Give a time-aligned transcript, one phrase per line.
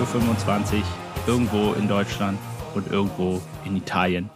[0.00, 0.84] Heute 20.25 Uhr
[1.26, 2.38] irgendwo in Deutschland
[2.74, 4.30] und irgendwo in Italien.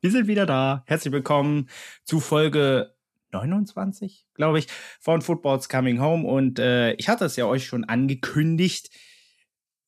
[0.00, 0.84] Wir sind wieder da.
[0.86, 1.68] Herzlich willkommen
[2.04, 2.94] zu Folge
[3.32, 4.68] 29, glaube ich,
[5.00, 6.28] von Football's Coming Home.
[6.28, 8.90] Und äh, ich hatte es ja euch schon angekündigt.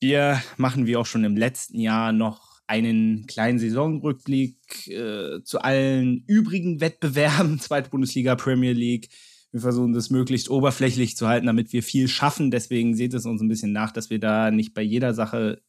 [0.00, 6.24] Wir machen wie auch schon im letzten Jahr noch einen kleinen Saisonrückblick äh, zu allen
[6.26, 9.08] übrigen Wettbewerben, Zweite Bundesliga, Premier League.
[9.52, 12.50] Wir versuchen das möglichst oberflächlich zu halten, damit wir viel schaffen.
[12.50, 15.62] Deswegen seht es uns ein bisschen nach, dass wir da nicht bei jeder Sache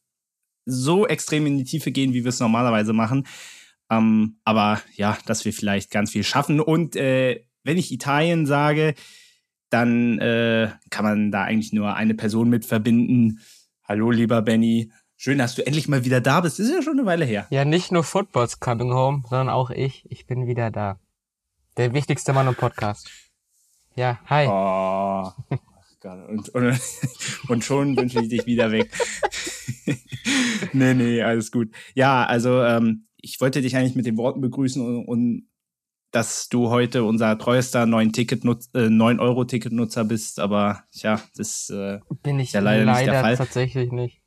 [0.64, 3.26] so extrem in die Tiefe gehen, wie wir es normalerweise machen.
[3.90, 6.60] Ähm, aber ja, dass wir vielleicht ganz viel schaffen.
[6.60, 8.94] Und äh, wenn ich Italien sage,
[9.68, 13.40] dann äh, kann man da eigentlich nur eine Person mit verbinden.
[13.86, 14.92] Hallo, lieber Benny.
[15.16, 16.58] Schön, dass du endlich mal wieder da bist.
[16.58, 17.46] Das ist ja schon eine Weile her.
[17.50, 20.04] Ja, nicht nur Football's Coming Home, sondern auch ich.
[20.10, 20.98] Ich bin wieder da.
[21.76, 23.10] Der wichtigste Mann im Podcast.
[23.96, 24.46] Ja, hi.
[24.48, 25.30] Oh.
[26.28, 26.80] Und, und,
[27.48, 28.90] und schon wünsche ich dich wieder weg.
[30.72, 31.70] nee, nee, alles gut.
[31.94, 35.48] Ja, also ähm, ich wollte dich eigentlich mit den Worten begrüßen und, und
[36.10, 41.70] dass du heute unser treuester 9 Ticket äh, 9 Euro Ticketnutzer bist, aber ja, das
[41.70, 43.36] äh, bin ich ja leider, leider nicht der Fall.
[43.36, 44.20] tatsächlich nicht.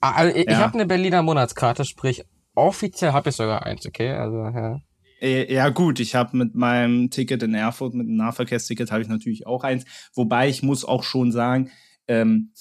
[0.00, 0.52] Ah, also ich, ja.
[0.52, 4.10] ich habe eine Berliner Monatskarte, sprich offiziell habe ich sogar eins, okay?
[4.10, 4.80] Also ja.
[5.20, 9.08] Äh, ja gut, ich habe mit meinem Ticket in Erfurt, mit dem Nahverkehrsticket, habe ich
[9.08, 9.84] natürlich auch eins.
[10.14, 11.70] Wobei ich muss auch schon sagen,
[12.08, 12.52] ähm,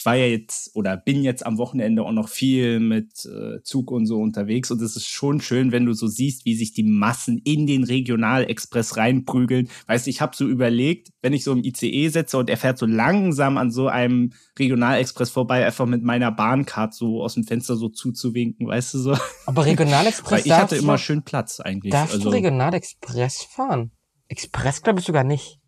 [0.00, 3.90] ich war ja jetzt oder bin jetzt am Wochenende auch noch viel mit äh, Zug
[3.90, 6.84] und so unterwegs und es ist schon schön, wenn du so siehst, wie sich die
[6.84, 9.68] Massen in den Regionalexpress reinprügeln.
[9.88, 12.78] Weißt du, ich habe so überlegt, wenn ich so im ICE sitze und er fährt
[12.78, 17.76] so langsam an so einem Regionalexpress vorbei, einfach mit meiner Bahncard so aus dem Fenster
[17.76, 19.18] so zuzuwinken, weißt du so.
[19.44, 21.92] Aber Regionalexpress ich hatte immer schön Platz eigentlich.
[21.92, 23.90] Darfst also, du Regionalexpress fahren?
[24.28, 25.58] Express glaube ich sogar nicht.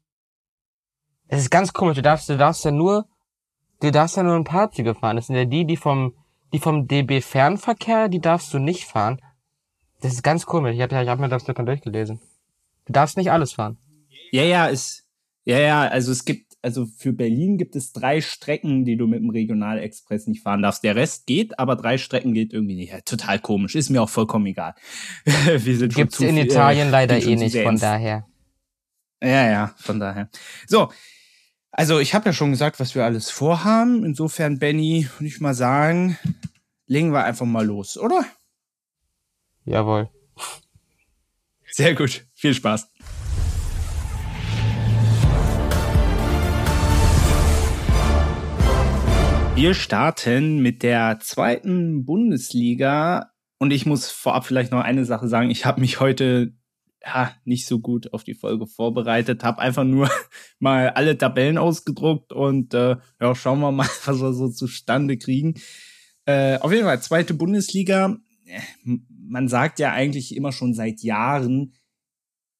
[1.29, 3.06] Es ist ganz komisch, du darfst, du darfst ja nur
[3.82, 5.16] Du darfst ja nur ein paar Züge fahren.
[5.16, 6.15] Das sind ja die, die vom,
[6.53, 9.20] die vom DB Fernverkehr, die darfst du nicht fahren.
[10.00, 10.76] Das ist ganz komisch.
[10.76, 12.20] Ich habe ich hab mir das dann durchgelesen.
[12.87, 13.78] Du darfst nicht alles fahren.
[14.31, 15.04] Ja, ja, ist,
[15.44, 19.19] ja, ja, also es gibt, also für Berlin gibt es drei Strecken, die du mit
[19.19, 20.84] dem Regionalexpress nicht fahren darfst.
[20.84, 22.93] Der Rest geht, aber drei Strecken geht irgendwie nicht.
[22.93, 23.75] Ja, total komisch.
[23.75, 24.76] Ist mir auch vollkommen egal.
[25.25, 28.28] Wir sind Gibt's in viel, Italien äh, leider eh nicht, von daher.
[29.20, 30.28] Ja, ja, von daher.
[30.69, 30.88] So,
[31.72, 34.05] also ich habe ja schon gesagt, was wir alles vorhaben.
[34.05, 36.19] Insofern, Benny, würde ich mal sagen,
[36.87, 38.25] legen wir einfach mal los, oder?
[39.65, 40.11] Jawohl.
[41.71, 42.27] Sehr gut.
[42.34, 42.91] Viel Spaß.
[49.55, 53.31] Wir starten mit der zweiten Bundesliga.
[53.59, 55.50] Und ich muss vorab vielleicht noch eine Sache sagen.
[55.50, 56.53] Ich habe mich heute
[57.05, 60.11] ja, nicht so gut auf die Folge vorbereitet, habe einfach nur
[60.59, 65.55] mal alle Tabellen ausgedruckt und äh, ja, schauen wir mal, was wir so zustande kriegen.
[66.25, 68.17] Äh, auf jeden Fall, zweite Bundesliga.
[69.09, 71.75] Man sagt ja eigentlich immer schon seit Jahren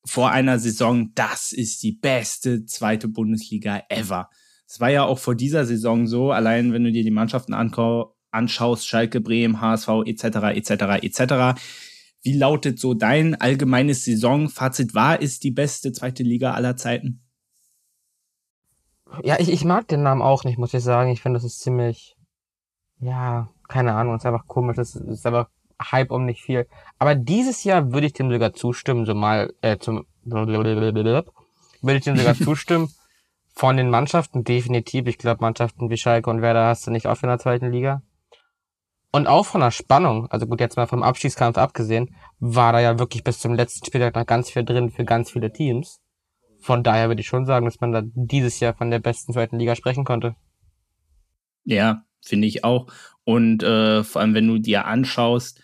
[0.05, 4.31] vor einer Saison, das ist die beste zweite Bundesliga ever.
[4.67, 8.87] Es war ja auch vor dieser Saison so, allein wenn du dir die Mannschaften anschaust,
[8.89, 10.25] Schalke, Bremen, HSV etc.
[10.57, 10.71] etc.
[11.03, 11.61] etc
[12.23, 14.95] wie lautet so dein allgemeines Saisonfazit?
[14.95, 17.21] War es die beste zweite Liga aller Zeiten?
[19.23, 21.11] Ja, ich, ich mag den Namen auch nicht, muss ich sagen.
[21.11, 22.17] Ich finde, das ist ziemlich,
[23.01, 24.77] ja, keine Ahnung, ist einfach komisch.
[24.77, 25.49] Das ist einfach
[25.83, 26.67] Hype um nicht viel.
[26.99, 32.17] Aber dieses Jahr würde ich dem sogar zustimmen, so mal, äh, zum, würde ich dem
[32.17, 32.91] sogar zustimmen.
[33.55, 35.07] Von den Mannschaften definitiv.
[35.07, 38.03] Ich glaube, Mannschaften wie Schalke und Werder hast du nicht oft in der zweiten Liga.
[39.13, 42.99] Und auch von der Spannung, also gut, jetzt mal vom Abstiegskampf abgesehen, war da ja
[42.99, 46.01] wirklich bis zum letzten Spieltag noch ganz viel drin für ganz viele Teams.
[46.61, 49.59] Von daher würde ich schon sagen, dass man da dieses Jahr von der besten zweiten
[49.59, 50.35] Liga sprechen konnte.
[51.65, 52.87] Ja, finde ich auch.
[53.25, 55.61] Und äh, vor allem, wenn du dir anschaust,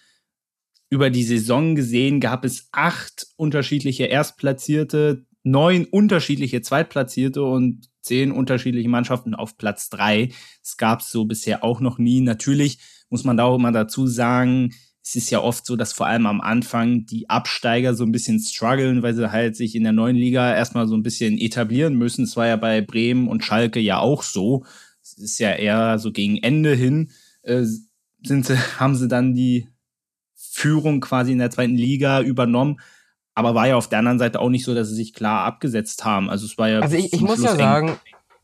[0.91, 8.89] über die Saison gesehen gab es acht unterschiedliche Erstplatzierte, neun unterschiedliche Zweitplatzierte und zehn unterschiedliche
[8.89, 10.31] Mannschaften auf Platz drei.
[10.63, 12.21] Es gab es so bisher auch noch nie.
[12.21, 12.79] Natürlich
[13.11, 14.73] muss man da auch immer dazu sagen,
[15.03, 18.39] es ist ja oft so, dass vor allem am Anfang die Absteiger so ein bisschen
[18.41, 22.25] strugglen, weil sie halt sich in der neuen Liga erstmal so ein bisschen etablieren müssen.
[22.25, 24.67] Es war ja bei Bremen und Schalke ja auch so.
[25.03, 27.11] Es ist ja eher so gegen Ende hin,
[27.43, 27.65] äh,
[28.23, 29.69] sind sie, haben sie dann die
[30.35, 32.79] Führung quasi in der zweiten Liga übernommen.
[33.39, 36.05] Aber war ja auf der anderen Seite auch nicht so, dass sie sich klar abgesetzt
[36.05, 36.29] haben.
[36.29, 36.81] Also es war ja.
[36.81, 37.97] Also ich, ich muss Schluss ja sagen,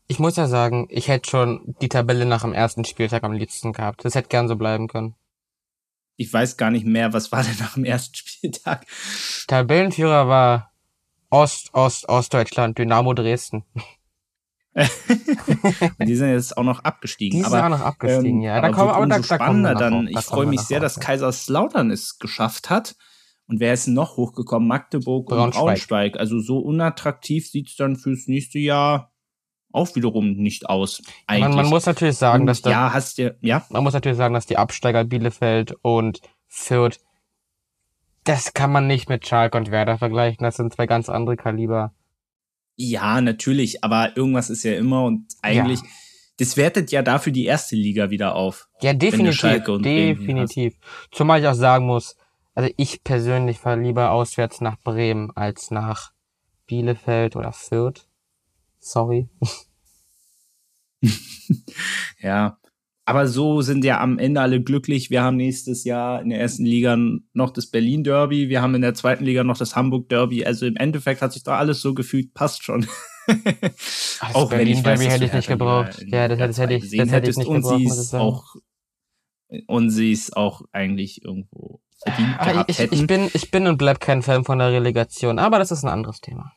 [0.07, 3.73] ich muss ja sagen, ich hätte schon die Tabelle nach dem ersten Spieltag am liebsten
[3.73, 4.05] gehabt.
[4.05, 5.15] Das hätte gern so bleiben können.
[6.15, 8.85] Ich weiß gar nicht mehr, was war denn nach dem ersten Spieltag?
[9.47, 10.71] Tabellenführer war
[11.29, 13.65] Ost, Ost, Ostdeutschland, Dynamo Dresden.
[16.05, 17.39] die sind jetzt auch noch abgestiegen.
[17.39, 18.55] Die sind auch noch abgestiegen, ähm, ja.
[18.55, 20.05] Aber Da kommen, wird aber da, umso da spannender noch dann.
[20.05, 21.01] drauf, Ich freue mich sehr, drauf, dass ja.
[21.01, 22.95] Kaiserslautern es geschafft hat.
[23.47, 24.67] Und wer ist noch hochgekommen?
[24.67, 25.63] Magdeburg und Braunschweig.
[25.63, 26.17] Braunschweig.
[26.17, 29.11] Also so unattraktiv sieht's dann fürs nächste Jahr
[29.71, 31.01] auch wiederum nicht aus.
[31.27, 31.49] Eigentlich.
[31.49, 34.17] Man, man muss natürlich sagen, Und dass da, ja, hast du, ja, man muss natürlich
[34.17, 36.99] sagen, dass die Absteiger Bielefeld und Fürth,
[38.23, 40.43] das kann man nicht mit Schalke und Werder vergleichen.
[40.43, 41.93] Das sind zwei ganz andere Kaliber.
[42.77, 45.81] ja, natürlich, aber irgendwas ist ja immer und eigentlich,
[46.37, 48.67] das wertet ja dafür die erste Liga wieder auf.
[48.81, 49.63] Ja, definitiv.
[49.81, 50.75] Definitiv.
[51.11, 52.15] Zumal ich auch sagen muss,
[52.55, 56.13] also ich persönlich fahre lieber auswärts nach Bremen als nach
[56.65, 58.07] Bielefeld oder Fürth.
[58.79, 59.29] Sorry.
[62.19, 62.57] Ja.
[63.07, 65.11] Aber so sind ja am Ende alle glücklich.
[65.11, 66.97] Wir haben nächstes Jahr in der ersten Liga
[67.33, 68.49] noch das Berlin Derby.
[68.49, 70.43] Wir haben in der zweiten Liga noch das Hamburg Derby.
[70.43, 72.87] Also im Endeffekt hat sich da alles so gefügt, passt schon.
[73.27, 76.05] Das Auch wenn ich Berlin-Derby weiß, hätte ich nicht gebraucht.
[76.07, 78.59] Ja, das, das hätte ich, das hätte ich nicht und gebraucht,
[79.65, 82.95] und sie ist auch eigentlich irgendwo verdient gehabt ich, hätten.
[82.95, 85.89] ich, bin, ich bin und bleib kein Fan von der Relegation, aber das ist ein
[85.89, 86.53] anderes Thema.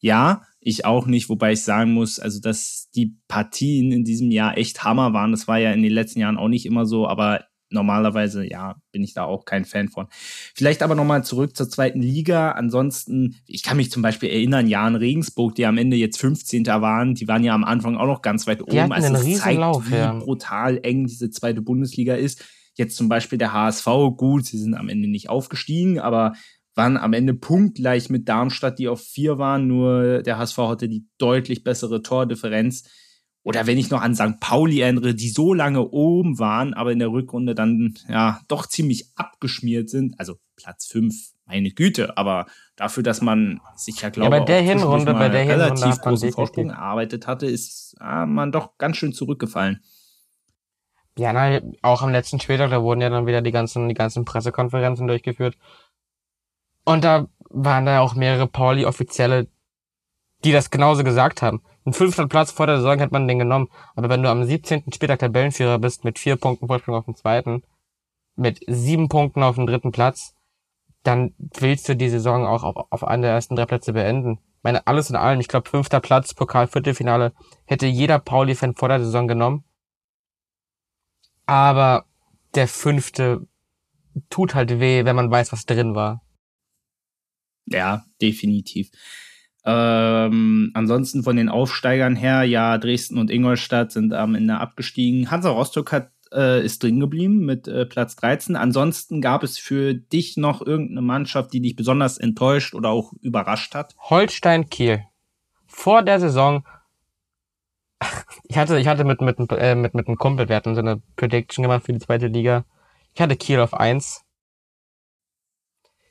[0.00, 4.58] Ja, ich auch nicht, wobei ich sagen muss, also dass die Partien in diesem Jahr
[4.58, 5.30] echt Hammer waren.
[5.30, 9.02] Das war ja in den letzten Jahren auch nicht immer so, aber normalerweise, ja, bin
[9.02, 10.06] ich da auch kein Fan von.
[10.54, 12.52] Vielleicht aber nochmal zurück zur zweiten Liga.
[12.52, 16.66] Ansonsten, ich kann mich zum Beispiel erinnern, Jan Regensburg, die am Ende jetzt 15.
[16.66, 18.80] waren, die waren ja am Anfang auch noch ganz weit oben.
[18.80, 20.12] hatten Also einen es zeigt, Lauf, wie ja.
[20.12, 22.44] brutal eng diese zweite Bundesliga ist.
[22.74, 23.86] Jetzt zum Beispiel der HSV,
[24.16, 26.34] gut, sie sind am Ende nicht aufgestiegen, aber
[26.74, 31.06] waren am Ende punktgleich mit Darmstadt, die auf vier waren, nur der HSV hatte die
[31.18, 32.88] deutlich bessere Tordifferenz.
[33.44, 34.40] Oder wenn ich noch an St.
[34.40, 39.10] Pauli erinnere, die so lange oben waren, aber in der Rückrunde dann ja doch ziemlich
[39.16, 40.18] abgeschmiert sind.
[40.18, 44.62] Also Platz fünf, meine Güte, aber dafür, dass man sich ja, glaube bei ich, der
[44.62, 48.78] Hinrunde- bei der Hinrunde relativ hat man großen Vorsprung erarbeitet hatte, ist ah, man doch
[48.78, 49.80] ganz schön zurückgefallen.
[51.16, 54.24] Ja, na, auch am letzten Spieltag, da wurden ja dann wieder die ganzen, die ganzen
[54.24, 55.56] Pressekonferenzen durchgeführt.
[56.84, 59.48] Und da waren da auch mehrere Pauli-Offizielle,
[60.44, 61.62] die das genauso gesagt haben.
[61.84, 63.68] Einen fünften Platz vor der Saison hätte man den genommen.
[63.94, 64.84] Aber wenn du am 17.
[64.92, 67.62] Spieltag Tabellenführer bist, mit vier Punkten Vorsprung auf den zweiten,
[68.36, 70.34] mit sieben Punkten auf dem dritten Platz,
[71.04, 74.38] dann willst du die Saison auch auf, auf einen der ersten drei Plätze beenden.
[74.56, 77.32] Ich meine, alles in allem, ich glaube, fünfter Platz, Pokal, Viertelfinale,
[77.66, 79.64] hätte jeder Pauli-Fan vor der Saison genommen.
[81.46, 82.06] Aber
[82.54, 83.46] der fünfte
[84.30, 86.22] tut halt weh, wenn man weiß, was drin war.
[87.66, 88.90] Ja, definitiv.
[89.64, 95.30] Ähm, ansonsten von den Aufsteigern her, ja, Dresden und Ingolstadt sind am Ende abgestiegen.
[95.30, 98.56] Hansa Rostock hat, äh, ist drin geblieben mit äh, Platz 13.
[98.56, 103.74] Ansonsten gab es für dich noch irgendeine Mannschaft, die dich besonders enttäuscht oder auch überrascht
[103.74, 103.94] hat?
[103.98, 105.02] Holstein Kiel.
[105.66, 106.66] Vor der Saison,
[108.44, 111.00] ich hatte, ich hatte mit, mit, äh, mit, mit einem Kumpel, wir hatten so eine
[111.16, 112.64] Prediction gemacht für die zweite Liga.
[113.14, 114.22] Ich hatte Kiel auf eins.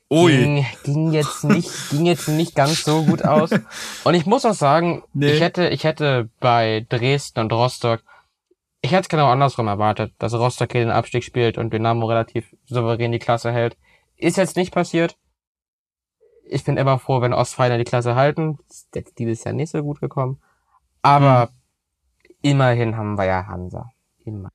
[0.10, 3.50] Ging, ging jetzt nicht, ging jetzt nicht ganz so gut aus.
[4.04, 5.31] Und ich muss auch sagen, Nee.
[5.31, 8.04] ich hätte, ich hätte bei Dresden und Rostock,
[8.81, 12.56] ich hätte es genau andersrum erwartet, dass Rostock hier den Abstieg spielt und Dynamo relativ
[12.66, 13.76] souverän die Klasse hält.
[14.16, 15.18] Ist jetzt nicht passiert.
[16.45, 18.59] Ich bin immer froh, wenn Ostfeiner die Klasse halten.
[18.69, 20.40] Ist jetzt dieses Jahr nicht so gut gekommen.
[21.02, 21.50] Aber
[22.44, 23.90] immerhin haben wir ja Hansa.
[24.23, 24.50] Immer.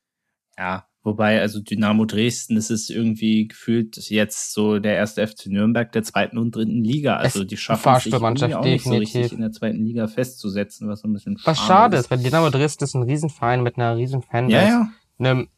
[0.57, 5.91] Ja, wobei, also Dynamo Dresden, das ist irgendwie gefühlt jetzt so der erste FC Nürnberg
[5.93, 7.17] der zweiten und dritten Liga.
[7.17, 11.01] Also die schaffen es sich auch nicht so richtig in der zweiten Liga festzusetzen, was
[11.01, 14.23] so ein bisschen Was schade ist, weil Dynamo Dresden ist ein Riesenverein mit einer riesen
[14.23, 14.55] Fanbase.
[14.55, 14.89] Ja, ja.
[15.19, 15.49] einem,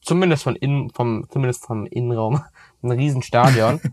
[0.00, 2.42] zumindest von innen, vom, zumindest vom Innenraum,
[2.82, 3.80] ein Riesenstadion.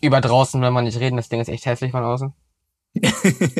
[0.00, 2.32] Über draußen will man nicht reden, das Ding ist echt hässlich von außen.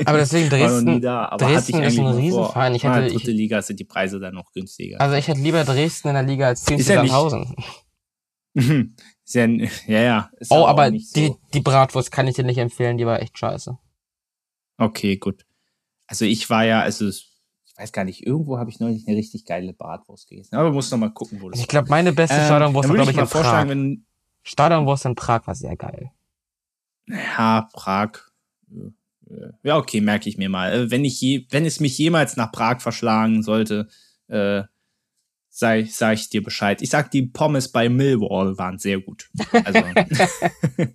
[0.05, 2.07] Aber deswegen Dresden, da, aber Dresden ist ein.
[2.07, 2.75] Riesenverein.
[2.75, 5.01] Ich Ah, hätte- dritte Liga sind die Preise dann noch günstiger.
[5.01, 7.55] also ich hätte lieber Dresden in der Liga als Team ja Sandhausen.
[8.57, 9.47] ja,
[9.87, 10.31] ja, ja.
[10.39, 11.41] Ist Oh, aber nicht die, so.
[11.55, 13.79] die Bratwurst kann ich dir nicht empfehlen, die war echt scheiße.
[14.79, 15.45] Okay, gut.
[16.07, 17.29] Also ich war ja, also ich
[17.77, 20.57] weiß gar nicht, irgendwo habe ich neulich eine richtig geile Bratwurst gegessen.
[20.57, 22.95] Aber muss noch mal gucken, wo das Also ich glaube, meine beste Ähm, Stadionwurst war,
[22.97, 23.69] glaube ich, mal in Prag.
[23.69, 24.07] wenn
[24.43, 26.11] Stadionwurst in Prag war sehr geil.
[27.07, 28.13] Ja, Prag.
[28.71, 28.85] Ja,
[29.65, 30.73] okay, merke ich mir mal.
[30.73, 33.89] Äh, Wenn ich je, wenn es mich jemals nach Prag verschlagen sollte,
[34.29, 34.63] äh,
[35.49, 36.83] sei, sag ich dir Bescheid.
[36.83, 39.29] Ich sag, die Pommes bei Millwall waren sehr gut.
[39.65, 39.81] Also,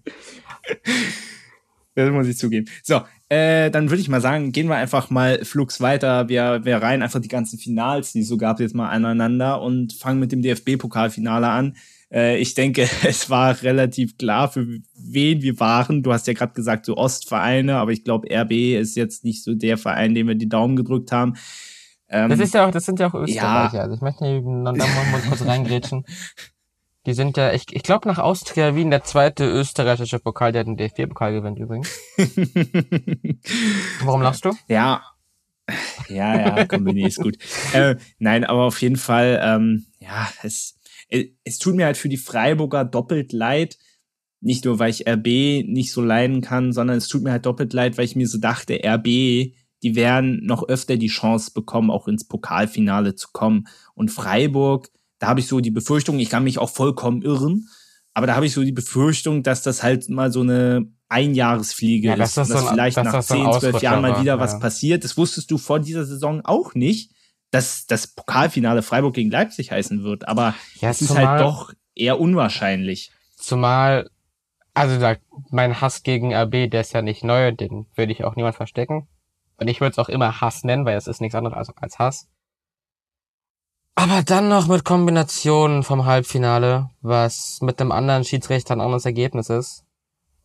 [1.96, 2.70] das muss ich zugeben.
[2.82, 6.30] So, äh, dann würde ich mal sagen, gehen wir einfach mal flugs weiter.
[6.30, 9.94] Wir, wir reihen einfach die ganzen Finals, die es so gab, jetzt mal aneinander und
[9.94, 11.76] fangen mit dem DFB-Pokalfinale an.
[12.14, 14.66] Äh, ich denke, es war relativ klar, für
[14.96, 16.04] wen wir waren.
[16.04, 19.54] Du hast ja gerade gesagt, so Ostvereine, aber ich glaube, RB ist jetzt nicht so
[19.56, 21.34] der Verein, dem wir die Daumen gedrückt haben.
[22.10, 23.78] Ähm, das ist ja auch, das sind ja auch Österreicher.
[23.78, 23.82] Ja.
[23.82, 26.06] Also ich möchte hier noch mal kurz reingrätschen.
[27.06, 30.78] Die sind ja, ich, ich glaube nach Austria Wien der zweite österreichische Pokal, der den
[30.78, 32.00] DFB-Pokal gewinnt übrigens.
[34.06, 34.52] Warum lachst du?
[34.70, 35.02] Ja.
[36.08, 37.38] Ja, ja, Kombini ist gut.
[37.74, 40.78] Äh, nein, aber auf jeden Fall, ähm, ja, es,
[41.44, 43.78] es tut mir halt für die Freiburger doppelt leid.
[44.42, 47.72] Nicht nur, weil ich RB nicht so leiden kann, sondern es tut mir halt doppelt
[47.74, 52.08] leid, weil ich mir so dachte, RB, die werden noch öfter die Chance bekommen, auch
[52.08, 53.68] ins Pokalfinale zu kommen.
[53.94, 54.90] Und Freiburg,
[55.20, 57.68] da habe ich so die Befürchtung, ich kann mich auch vollkommen irren,
[58.14, 62.16] aber da habe ich so die Befürchtung, dass das halt mal so eine Einjahresfliege ja,
[62.16, 64.40] ist, dass so ein, vielleicht nach das 10, 12 Jahren mal wieder ja.
[64.40, 65.04] was passiert.
[65.04, 67.13] Das wusstest du vor dieser Saison auch nicht,
[67.54, 72.20] dass das Pokalfinale Freiburg gegen Leipzig heißen wird, aber ja, es ist halt doch eher
[72.20, 73.12] unwahrscheinlich.
[73.38, 74.10] Zumal,
[74.74, 75.18] also da,
[75.52, 79.08] mein Hass gegen RB, der ist ja nicht neu, den würde ich auch niemand verstecken.
[79.58, 82.00] Und ich würde es auch immer Hass nennen, weil es ist nichts anderes als, als
[82.00, 82.28] Hass.
[83.94, 89.52] Aber dann noch mit Kombinationen vom Halbfinale, was mit einem anderen Schiedsrichter ein anderes Ergebnis
[89.52, 89.86] ist,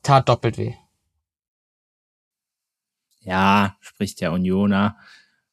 [0.02, 0.74] tat doppelt weh.
[3.20, 4.98] Ja, spricht der Unioner.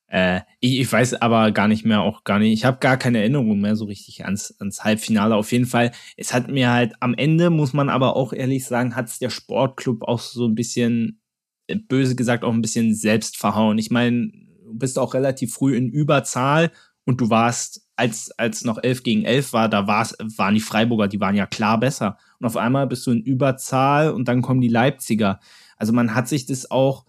[0.08, 3.20] Äh, ich, ich weiß aber gar nicht mehr, auch gar nicht, ich habe gar keine
[3.20, 5.36] Erinnerung mehr so richtig ans, ans Halbfinale.
[5.36, 8.96] Auf jeden Fall, es hat mir halt am Ende, muss man aber auch ehrlich sagen,
[8.96, 11.22] hat es der Sportclub auch so ein bisschen,
[11.68, 13.78] äh, böse gesagt, auch ein bisschen selbst verhauen.
[13.78, 14.32] Ich meine,
[14.66, 16.72] du bist auch relativ früh in Überzahl
[17.06, 21.08] und du warst als, als noch 11 gegen 11 war, da war's, waren die Freiburger,
[21.08, 22.18] die waren ja klar besser.
[22.40, 25.40] Und auf einmal bist du in Überzahl und dann kommen die Leipziger.
[25.78, 27.06] Also man hat sich das auch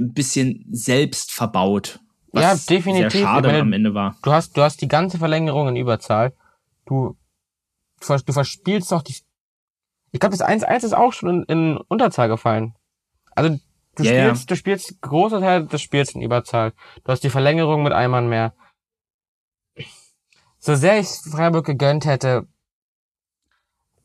[0.00, 2.00] ein bisschen selbst verbaut.
[2.32, 3.12] Was ja, definitiv.
[3.12, 4.16] Sehr schade meine, am Ende war.
[4.22, 6.32] Du hast, du hast die ganze Verlängerung in Überzahl.
[6.86, 7.16] Du,
[8.00, 9.14] du verspielst doch die.
[10.12, 12.74] Ich glaube, das 1-1 ist auch schon in, in Unterzahl gefallen.
[13.36, 13.58] Also
[13.96, 14.46] du ja, spielst, ja.
[14.46, 16.72] du spielst große Teil des Spiels in Überzahl.
[17.04, 18.54] Du hast die Verlängerung mit einem Mann mehr
[20.60, 22.46] so sehr ich Freiburg gegönnt hätte,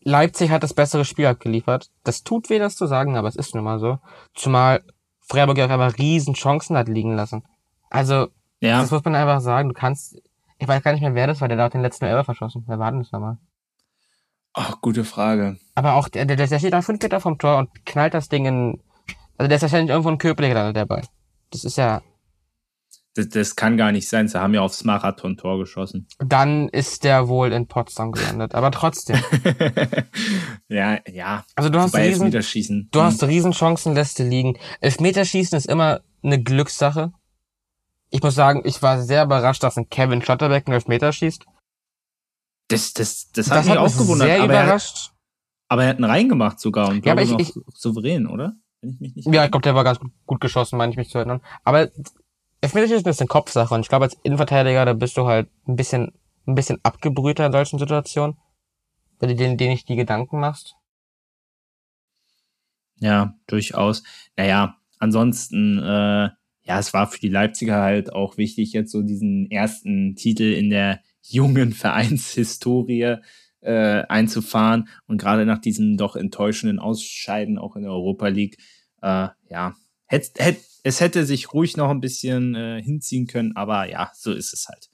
[0.01, 1.89] Leipzig hat das bessere Spiel abgeliefert.
[2.03, 3.99] Das tut weh, das zu sagen, aber es ist nun mal so.
[4.33, 4.83] Zumal
[5.27, 7.43] Freiburg ja auch einfach riesen Chancen hat liegen lassen.
[7.89, 8.27] Also,
[8.59, 8.81] ja.
[8.81, 9.69] das muss man einfach sagen.
[9.69, 10.17] Du kannst,
[10.57, 12.63] ich weiß gar nicht mehr, wer das war, der da den letzten Elfer verschossen.
[12.67, 13.37] Wer war denn das nochmal?
[14.53, 15.57] Ach, gute Frage.
[15.73, 18.45] Aber auch, der, der, der steht da fünf Meter vom Tor und knallt das Ding
[18.45, 18.81] in,
[19.37, 21.01] also der ist wahrscheinlich irgendwo ein Köpel gelandet dabei.
[21.51, 22.01] Das ist ja,
[23.15, 24.27] das, das kann gar nicht sein.
[24.27, 26.07] Sie haben ja aufs Marathon-Tor geschossen.
[26.19, 29.17] Dann ist der wohl in Potsdam gelandet, aber trotzdem.
[30.67, 31.45] ja, ja.
[31.55, 33.05] Also du hast riesen, du hm.
[33.05, 34.57] hast Riesenchancen, lässt liegen.
[34.81, 37.13] Elfmeterschießen ist immer eine Glückssache.
[38.09, 41.45] Ich muss sagen, ich war sehr überrascht, dass ein Kevin Schotterbeck einen Elfmeter schießt.
[42.67, 44.27] Das, das, das hat das mich hat auch gewundert.
[44.27, 45.11] Sehr aber überrascht.
[45.11, 45.15] Er
[45.67, 48.55] aber er hat einen reingemacht sogar und ja, aber ich, noch ich, souverän, oder?
[48.81, 50.97] Wenn ich mich nicht ja, ich glaube, der war ganz gut, gut geschossen, meine ich
[50.97, 51.41] mich zu erinnern.
[51.63, 51.89] Aber
[52.65, 56.13] Elfmeterschießen ist eine Kopfsache und ich glaube, als Innenverteidiger, da bist du halt ein bisschen,
[56.47, 58.37] ein bisschen abgebrühter in solchen Situationen,
[59.19, 60.75] wenn du dir nicht die Gedanken machst.
[62.99, 64.01] Ja, durchaus.
[64.35, 66.29] Naja, ansonsten, äh,
[66.63, 70.71] ja, es war für die Leipziger halt auch wichtig, jetzt so diesen ersten Titel in
[70.71, 73.17] der jungen Vereinshistorie
[73.61, 78.57] äh, einzufahren und gerade nach diesem doch enttäuschenden Ausscheiden auch in der Europa League,
[79.03, 79.75] äh, ja,
[80.07, 84.31] hätte hätt, es hätte sich ruhig noch ein bisschen äh, hinziehen können, aber ja, so
[84.31, 84.89] ist es halt.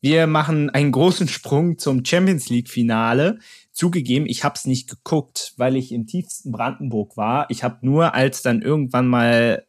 [0.00, 3.38] Wir machen einen großen Sprung zum Champions League Finale.
[3.72, 7.46] Zugegeben, ich habe es nicht geguckt, weil ich im tiefsten Brandenburg war.
[7.50, 9.66] Ich habe nur, als dann irgendwann mal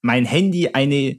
[0.00, 1.18] mein Handy eine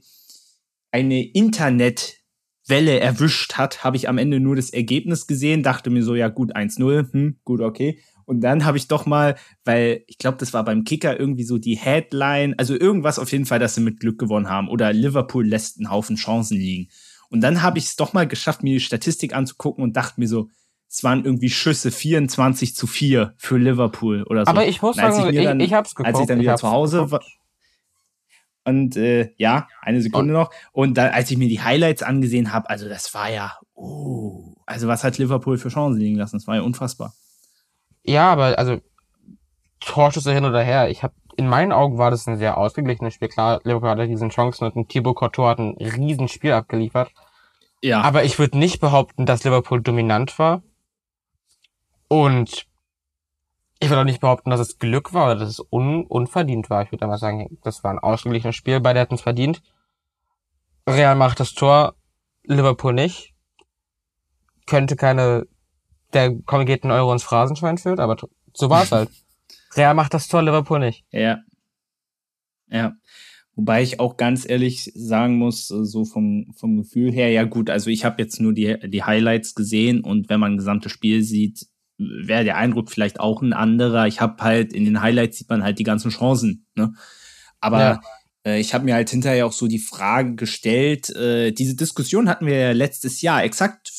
[0.91, 6.15] eine Internetwelle erwischt hat, habe ich am Ende nur das Ergebnis gesehen, dachte mir so,
[6.15, 7.99] ja gut, 1-0, hm, gut, okay.
[8.29, 11.57] Und dann habe ich doch mal, weil ich glaube, das war beim Kicker irgendwie so
[11.57, 15.47] die Headline, also irgendwas auf jeden Fall, dass sie mit Glück gewonnen haben oder Liverpool
[15.47, 16.91] lässt einen Haufen Chancen liegen.
[17.31, 20.27] Und dann habe ich es doch mal geschafft, mir die Statistik anzugucken und dachte mir
[20.27, 20.51] so,
[20.87, 24.51] es waren irgendwie Schüsse 24 zu 4 für Liverpool oder so.
[24.51, 26.13] Aber ich muss sagen, ich, dann, ich, ich hab's geguckt.
[26.13, 27.11] Als ich dann wieder zu Hause geguckt.
[27.13, 27.21] war.
[28.63, 30.39] Und äh, ja, eine Sekunde und?
[30.39, 30.51] noch.
[30.71, 34.87] Und dann, als ich mir die Highlights angesehen habe, also das war ja, oh, also
[34.87, 36.37] was hat Liverpool für Chancen liegen lassen?
[36.37, 37.15] Das war ja unfassbar.
[38.03, 38.79] Ja, aber also
[39.79, 40.89] Torschüsse hin oder her.
[40.89, 43.29] Ich habe in meinen Augen war das ein sehr ausgeglichenes Spiel.
[43.29, 47.11] Klar, Liverpool hatte diesen Chancen und ein Thibaut Courtois hat ein Riesenspiel abgeliefert.
[47.81, 48.01] Ja.
[48.01, 50.63] Aber ich würde nicht behaupten, dass Liverpool dominant war.
[52.09, 52.67] Und
[53.79, 56.83] ich würde auch nicht behaupten, dass es Glück war oder dass es un unverdient war.
[56.83, 59.61] Ich würde einmal sagen, das war ein ausgeglichenes Spiel, beide hätten es verdient.
[60.87, 61.95] Real macht das Tor,
[62.43, 63.33] Liverpool nicht.
[64.65, 65.47] Könnte keine
[66.13, 68.17] der korrigierten Euro ins Phrasenschwein führt, aber
[68.53, 69.09] so war's halt.
[69.75, 71.03] Real macht das Tor, Liverpool nicht.
[71.11, 71.39] Ja.
[72.69, 72.93] Ja.
[73.55, 77.69] Wobei ich auch ganz ehrlich sagen muss, äh, so vom, vom Gefühl her, ja gut,
[77.69, 81.23] also ich habe jetzt nur die, die Highlights gesehen und wenn man ein gesamtes Spiel
[81.23, 84.07] sieht, wäre der Eindruck vielleicht auch ein anderer.
[84.07, 86.67] Ich habe halt in den Highlights sieht man halt die ganzen Chancen.
[86.75, 86.93] Ne?
[87.59, 88.01] Aber ja.
[88.45, 92.45] äh, ich habe mir halt hinterher auch so die Frage gestellt, äh, diese Diskussion hatten
[92.45, 93.89] wir ja letztes Jahr exakt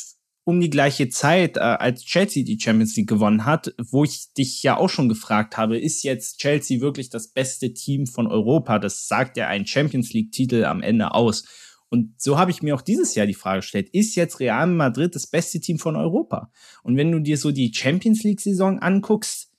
[0.50, 4.62] um die gleiche Zeit, äh, als Chelsea die Champions League gewonnen hat, wo ich dich
[4.62, 8.78] ja auch schon gefragt habe, ist jetzt Chelsea wirklich das beste Team von Europa?
[8.78, 11.44] Das sagt ja ein Champions League-Titel am Ende aus.
[11.88, 15.14] Und so habe ich mir auch dieses Jahr die Frage gestellt, ist jetzt Real Madrid
[15.14, 16.50] das beste Team von Europa?
[16.82, 19.50] Und wenn du dir so die Champions League-Saison anguckst,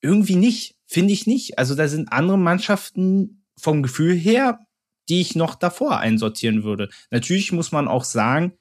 [0.00, 1.58] irgendwie nicht, finde ich nicht.
[1.58, 4.60] Also da sind andere Mannschaften vom Gefühl her,
[5.08, 6.88] die ich noch davor einsortieren würde.
[7.10, 8.52] Natürlich muss man auch sagen,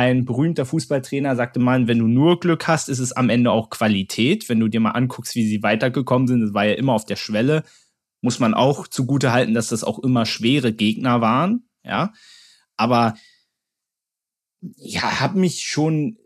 [0.00, 3.68] ein berühmter Fußballtrainer sagte mal, wenn du nur Glück hast, ist es am Ende auch
[3.68, 4.48] Qualität.
[4.48, 7.16] Wenn du dir mal anguckst, wie sie weitergekommen sind, das war ja immer auf der
[7.16, 7.64] Schwelle,
[8.22, 12.12] muss man auch zugute halten, dass das auch immer schwere Gegner waren, ja.
[12.76, 13.14] Aber
[14.76, 16.16] ja, habe mich schon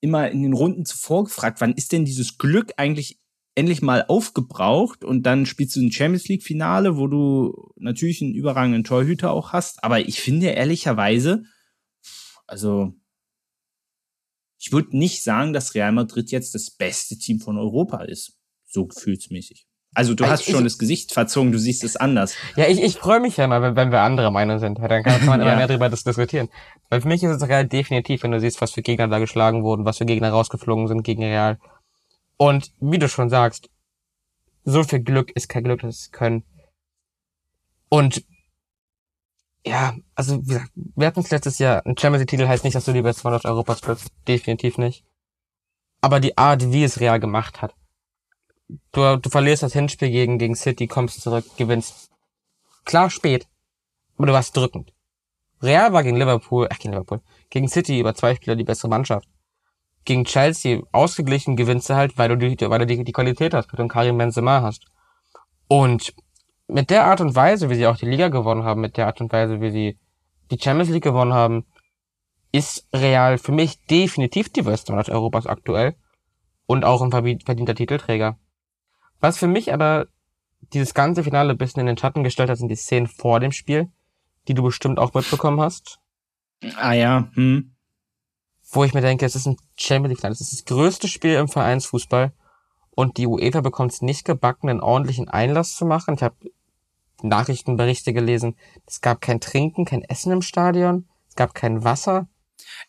[0.00, 3.18] immer in den Runden zuvor gefragt, wann ist denn dieses Glück eigentlich
[3.54, 8.34] endlich mal aufgebraucht und dann spielst du ein Champions League Finale, wo du natürlich einen
[8.34, 11.44] überragenden Torhüter auch hast, aber ich finde ehrlicherweise,
[12.46, 12.92] also
[14.58, 18.38] ich würde nicht sagen, dass Real Madrid jetzt das beste Team von Europa ist.
[18.66, 19.66] So gefühlsmäßig.
[19.94, 22.34] Also du hast ich, schon das Gesicht verzogen, du siehst es anders.
[22.56, 24.78] Ja, ich, ich freue mich ja mal, wenn, wenn wir andere Meinung sind.
[24.78, 25.56] Dann kann man immer ja.
[25.56, 26.48] mehr darüber diskutieren.
[26.88, 29.62] Weil für mich ist es Real definitiv, wenn du siehst, was für Gegner da geschlagen
[29.62, 31.58] wurden, was für Gegner rausgeflogen sind gegen Real.
[32.36, 33.70] Und wie du schon sagst,
[34.64, 36.42] so viel Glück ist kein Glück, das Können.
[37.88, 38.24] Und
[39.66, 41.84] ja, also wie gesagt, wir hatten es letztes Jahr.
[41.86, 44.08] Ein Champions League-Titel heißt nicht, dass du die beste Mannschaft Europas bist.
[44.28, 45.04] Definitiv nicht.
[46.00, 47.74] Aber die Art, wie es Real gemacht hat.
[48.92, 52.10] Du, du verlierst das Hinspiel gegen, gegen City, kommst zurück, gewinnst.
[52.84, 53.46] Klar spät,
[54.16, 54.92] aber du warst drückend.
[55.62, 59.28] Real war gegen Liverpool, äh, gegen Liverpool, gegen City über zwei Spieler die bessere Mannschaft.
[60.04, 63.72] Gegen Chelsea ausgeglichen gewinnst du halt, weil du die, weil du die, die Qualität hast,
[63.72, 64.84] weil du einen Karim Benzema hast.
[65.68, 66.14] Und
[66.68, 69.20] mit der Art und Weise, wie sie auch die Liga gewonnen haben, mit der Art
[69.20, 69.98] und Weise, wie sie
[70.50, 71.66] die Champions League gewonnen haben,
[72.52, 75.96] ist Real für mich definitiv die beste Mannschaft Europas aktuell
[76.66, 78.38] und auch ein verdienter Titelträger.
[79.20, 80.06] Was für mich aber
[80.72, 83.52] dieses ganze Finale ein bisschen in den Schatten gestellt hat, sind die Szenen vor dem
[83.52, 83.90] Spiel,
[84.48, 85.98] die du bestimmt auch mitbekommen hast.
[86.76, 87.74] Ah ja, hm.
[88.70, 91.34] Wo ich mir denke, es ist ein Champions League Finale, es ist das größte Spiel
[91.34, 92.32] im Vereinsfußball
[92.94, 96.14] und die UEFA bekommt es nicht gebacken, einen ordentlichen Einlass zu machen.
[96.14, 96.36] Ich habe
[97.22, 102.28] Nachrichtenberichte gelesen, es gab kein Trinken, kein Essen im Stadion, es gab kein Wasser.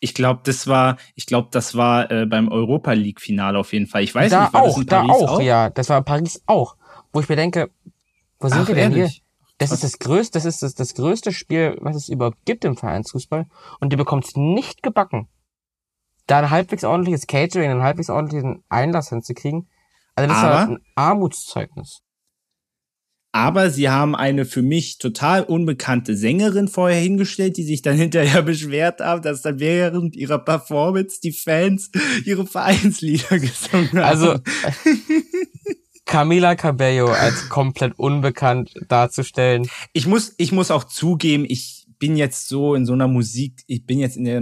[0.00, 3.86] Ich glaube, das war, ich glaube, das war äh, beim Europa League Finale auf jeden
[3.86, 4.02] Fall.
[4.02, 6.02] Ich weiß da nicht, war auch, das in Paris da auch, auch, ja, das war
[6.02, 6.76] Paris auch,
[7.12, 7.70] wo ich mir denke,
[8.38, 9.12] wo sind Ach, wir denn ehrlich?
[9.12, 9.22] hier?
[9.58, 12.76] Das ist das größte, das ist das, das größte Spiel, was es überhaupt gibt im
[12.76, 13.46] Vereinsfußball
[13.80, 15.28] und die bekommt es nicht gebacken,
[16.26, 19.68] da ein halbwegs ordentliches Catering, einen halbwegs ordentlichen Einlass hinzukriegen.
[20.16, 22.00] Also das Aber, ist ein Armutszeugnis
[23.36, 28.40] aber sie haben eine für mich total unbekannte Sängerin vorher hingestellt, die sich dann hinterher
[28.40, 31.90] beschwert haben, dass dann während ihrer Performance die Fans
[32.24, 33.98] ihre Vereinslieder gesungen haben.
[33.98, 34.38] Also
[36.06, 39.68] Camila Cabello als komplett unbekannt darzustellen.
[39.92, 43.84] Ich muss, ich muss auch zugeben, ich bin jetzt so in so einer Musik, ich
[43.84, 44.40] bin jetzt in der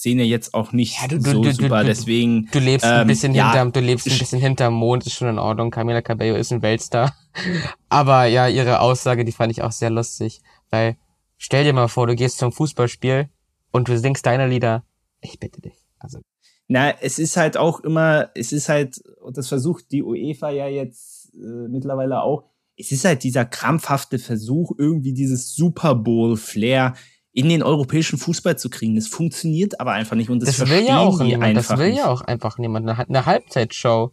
[0.00, 2.48] Musikszene jetzt auch nicht ja, du, so du, super, du, deswegen.
[2.52, 5.28] Du lebst ähm, ein bisschen ja, hinterm, du lebst ein bisschen hinterm Mond, ist schon
[5.28, 5.70] in Ordnung.
[5.70, 7.14] Camila Cabello ist ein Weltstar.
[7.88, 10.96] Aber ja, ihre Aussage, die fand ich auch sehr lustig, weil
[11.36, 13.28] stell dir mal vor, du gehst zum Fußballspiel
[13.70, 14.84] und du singst deine Lieder.
[15.20, 15.74] Ich bitte dich.
[15.98, 16.20] Also.
[16.68, 20.68] Na, es ist halt auch immer, es ist halt, und das versucht die UEFA ja
[20.68, 22.44] jetzt äh, mittlerweile auch,
[22.76, 26.94] es ist halt dieser krampfhafte Versuch, irgendwie dieses Super Bowl-Flair
[27.32, 28.96] in den europäischen Fußball zu kriegen.
[28.96, 31.56] Das funktioniert aber einfach nicht und das, das will ja auch niemand.
[31.56, 31.98] Das will nicht.
[31.98, 32.88] ja auch einfach niemand.
[32.88, 34.12] Eine, eine Halbzeitshow,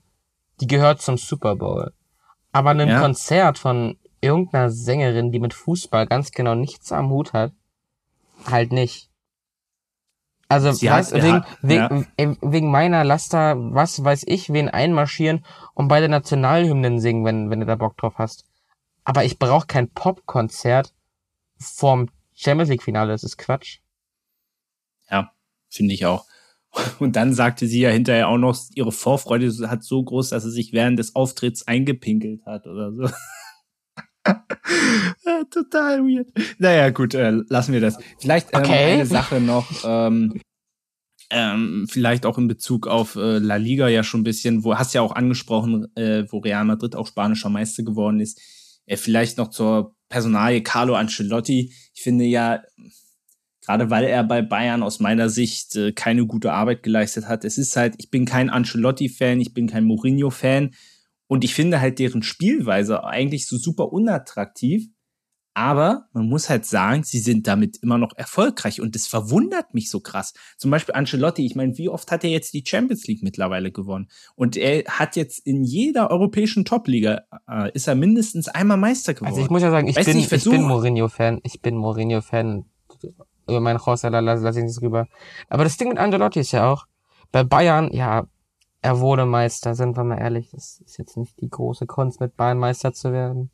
[0.62, 1.93] die gehört zum Super Bowl.
[2.51, 3.01] Aber ein ja.
[3.01, 7.53] Konzert von irgendeiner Sängerin, die mit Fußball ganz genau nichts am Hut hat,
[8.45, 9.10] halt nicht.
[10.49, 15.89] Also was, hat, wegen, ja, wegen, wegen meiner Laster, was weiß ich, wen einmarschieren und
[15.89, 18.45] beide Nationalhymnen singen, wenn, wenn du da Bock drauf hast.
[19.03, 20.93] Aber ich brauche kein Popkonzert
[21.58, 23.12] vorm Champions League Finale.
[23.12, 23.80] Das ist Quatsch.
[25.10, 25.32] Ja,
[25.69, 26.26] finde ich auch.
[27.00, 30.52] Und dann sagte sie ja hinterher auch noch, ihre Vorfreude hat so groß, dass sie
[30.52, 33.04] sich während des Auftritts eingepinkelt hat oder so.
[35.26, 36.28] ja, total weird.
[36.60, 37.97] Naja, gut, äh, lassen wir das.
[38.19, 38.93] Vielleicht ähm, okay.
[38.93, 39.67] eine Sache noch.
[39.84, 40.41] Ähm,
[41.30, 44.93] ähm, vielleicht auch in Bezug auf äh, La Liga ja schon ein bisschen, wo hast
[44.93, 48.39] ja auch angesprochen, äh, wo Real Madrid auch spanischer Meister geworden ist.
[48.86, 51.73] Äh, vielleicht noch zur Personalie Carlo Ancelotti.
[51.93, 52.63] Ich finde ja,
[53.61, 57.57] gerade weil er bei Bayern aus meiner Sicht äh, keine gute Arbeit geleistet hat, es
[57.57, 60.73] ist halt, ich bin kein Ancelotti-Fan, ich bin kein Mourinho-Fan
[61.27, 64.87] und ich finde halt deren Spielweise eigentlich so super unattraktiv.
[65.57, 69.89] Aber man muss halt sagen, sie sind damit immer noch erfolgreich und das verwundert mich
[69.89, 70.35] so krass.
[70.55, 74.07] Zum Beispiel Ancelotti, ich meine, wie oft hat er jetzt die Champions League mittlerweile gewonnen?
[74.35, 79.29] Und er hat jetzt in jeder europäischen Topliga, äh, ist er mindestens einmal Meister geworden.
[79.29, 81.39] Also ich muss ja sagen, ich, bin, nicht, ich bin Mourinho-Fan.
[81.41, 82.65] Ich bin Mourinho-Fan.
[83.49, 85.07] Über meinen José lasse lass ich nichts rüber.
[85.49, 86.85] Aber das Ding mit Ancelotti ist ja auch,
[87.31, 88.27] bei Bayern, ja,
[88.83, 90.51] er wurde Meister, sind wir mal ehrlich.
[90.51, 93.49] Das ist jetzt nicht die große Kunst, mit Bayern Meister zu werden.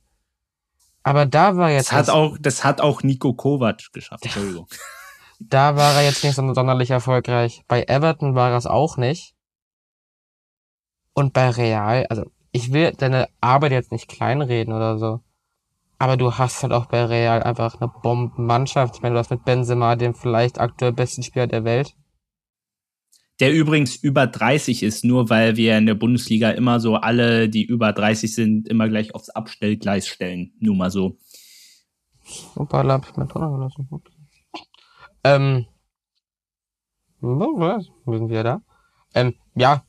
[1.04, 1.92] Aber da war jetzt.
[1.92, 4.24] Das hat auch, das hat auch Nico Kovac geschafft.
[4.26, 4.68] Entschuldigung.
[5.40, 7.64] da war er jetzt nicht so sonderlich erfolgreich.
[7.68, 9.36] Bei Everton war er es auch nicht.
[11.14, 15.20] Und bei Real, also ich will deine Arbeit jetzt nicht kleinreden oder so.
[16.00, 18.96] Aber du hast halt auch bei Real einfach eine Bombenmannschaft.
[18.96, 21.96] Ich meine, du hast mit Benzema den vielleicht aktuell besten Spieler der Welt
[23.44, 27.66] der übrigens über 30 ist, nur weil wir in der Bundesliga immer so alle, die
[27.66, 30.54] über 30 sind, immer gleich aufs Abstellgleis stellen.
[30.62, 31.18] Nur mal so.
[32.56, 33.90] Super, hab ich mir gelassen.
[35.26, 35.66] Ähm,
[37.20, 37.90] was?
[38.06, 38.62] Wir sind wieder da.
[39.14, 39.84] Ähm, ja.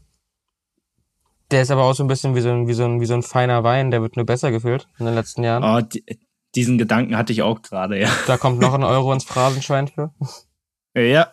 [1.53, 3.15] Der ist aber auch so ein bisschen wie so ein, wie so ein, wie so
[3.15, 5.63] ein feiner Wein, der wird nur besser gefüllt in den letzten Jahren.
[5.63, 6.05] Oh, die,
[6.57, 8.11] diesen Gedanken hatte ich auch gerade, ja.
[8.27, 10.13] Da kommt noch ein Euro ins Phrasenschwein für.
[10.97, 11.29] Ja.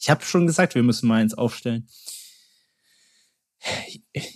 [0.00, 1.86] Ich habe schon gesagt, wir müssen mal eins aufstellen.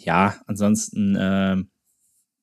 [0.05, 1.57] Ja, ansonsten äh,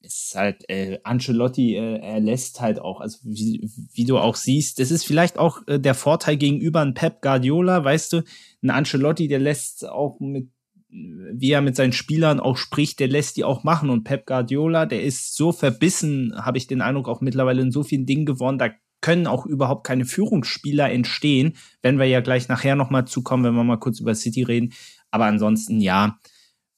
[0.02, 4.80] ist halt äh, Ancelotti, äh, er lässt halt auch, also wie, wie du auch siehst,
[4.80, 8.24] das ist vielleicht auch äh, der Vorteil gegenüber einem Pep Guardiola, weißt du,
[8.64, 10.50] ein Ancelotti, der lässt auch mit
[10.92, 13.90] wie er mit seinen Spielern auch spricht, der lässt die auch machen.
[13.90, 17.84] Und Pep Guardiola, der ist so verbissen, habe ich den Eindruck, auch mittlerweile in so
[17.84, 18.72] vielen Dingen geworden, da
[19.02, 23.64] können auch überhaupt keine Führungsspieler entstehen, wenn wir ja gleich nachher nochmal zukommen, wenn wir
[23.64, 24.74] mal kurz über City reden.
[25.10, 26.18] Aber ansonsten, ja,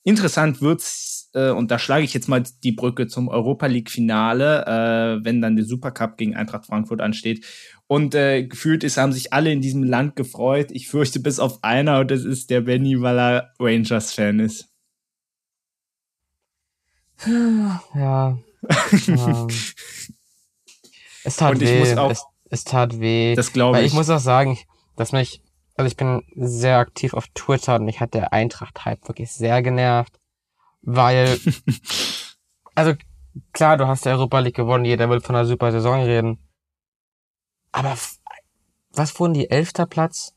[0.04, 5.26] interessant wird's, äh, und da schlage ich jetzt mal die Brücke zum Europa League-Finale, äh,
[5.26, 7.46] wenn dann der Supercup gegen Eintracht Frankfurt ansteht.
[7.88, 10.70] Und äh, gefühlt ist, haben sich alle in diesem Land gefreut.
[10.72, 14.70] Ich fürchte bis auf einer, und das ist der Benny, weil er Rangers-Fan ist.
[17.96, 18.38] Ja.
[19.08, 19.48] ähm.
[21.24, 21.98] Es tat weh.
[21.98, 23.36] Auch, es, es, tat weh.
[23.36, 23.88] Das glaube ich.
[23.88, 24.58] ich muss auch sagen,
[24.96, 25.42] dass mich,
[25.76, 30.20] also ich bin sehr aktiv auf Twitter und mich hat der Eintracht-Hype wirklich sehr genervt,
[30.82, 31.40] weil,
[32.76, 32.94] also
[33.54, 36.40] klar, du hast der Europa League gewonnen, jeder will von einer super Saison reden.
[37.72, 37.98] Aber
[38.92, 40.36] was wurden die elfter Platz?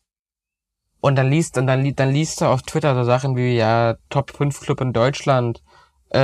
[1.00, 4.30] Und dann liest, und dann, dann liest du auf Twitter so Sachen wie, ja, Top
[4.30, 5.62] 5 Club in Deutschland,
[6.10, 6.18] äh,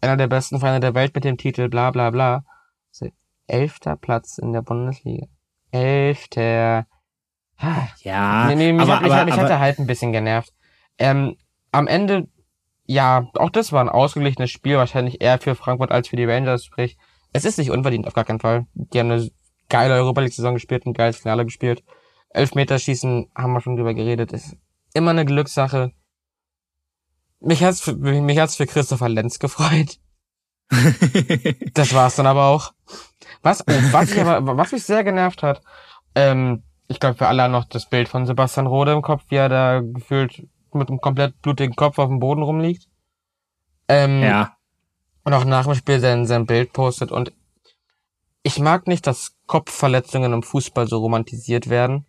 [0.00, 2.44] einer der besten Vereine der Welt mit dem Titel, bla bla bla
[3.46, 5.26] elfter Platz in der Bundesliga.
[5.70, 6.86] Elfter.
[8.02, 10.12] Ja, nee, nee, mich, aber, hat, mich, aber, mich aber, hat er halt ein bisschen
[10.12, 10.52] genervt.
[10.98, 11.36] Ähm,
[11.72, 12.28] am Ende,
[12.84, 16.64] ja, auch das war ein ausgeglichenes Spiel, wahrscheinlich eher für Frankfurt als für die Rangers,
[16.64, 16.96] sprich,
[17.32, 18.66] es ist nicht unverdient, auf gar keinen Fall.
[18.74, 19.30] Die haben eine
[19.68, 21.82] geile Europa League-Saison gespielt, ein geiles Finale gespielt.
[22.30, 24.56] Elfmeterschießen, haben wir schon drüber geredet, ist
[24.92, 25.92] immer eine Glückssache.
[27.40, 29.98] Mich hat's, mich hat's für Christopher Lenz gefreut.
[31.74, 32.72] das war's dann aber auch.
[33.42, 35.62] Was, oh, was, ich aber, was mich sehr genervt hat,
[36.14, 39.48] ähm, ich glaube, für alle noch das Bild von Sebastian Rode im Kopf, wie er
[39.48, 42.88] da gefühlt mit einem komplett blutigen Kopf auf dem Boden rumliegt.
[43.88, 44.56] Ähm, ja.
[45.24, 47.10] Und auch nach dem Spiel sein, sein Bild postet.
[47.10, 47.32] Und
[48.42, 52.06] ich mag nicht, dass Kopfverletzungen im Fußball so romantisiert werden.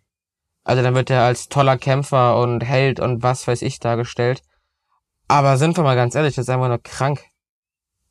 [0.64, 4.42] Also dann wird er als toller Kämpfer und Held und was weiß ich dargestellt.
[5.28, 7.24] Aber sind wir mal ganz ehrlich, das ist einfach nur krank.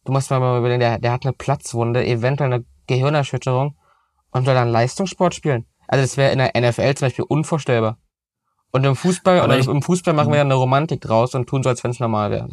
[0.06, 3.76] Du musst mal überlegen, der, der hat eine Platzwunde, eventuell eine Gehirnerschütterung
[4.32, 5.66] und soll dann Leistungssport spielen.
[5.88, 7.98] Also das wäre in der NFL zum Beispiel unvorstellbar.
[8.72, 11.64] Und im Fußball, aber oder im Fußball machen wir ja eine Romantik draus und tun
[11.64, 12.50] so, als wenn es normal wäre.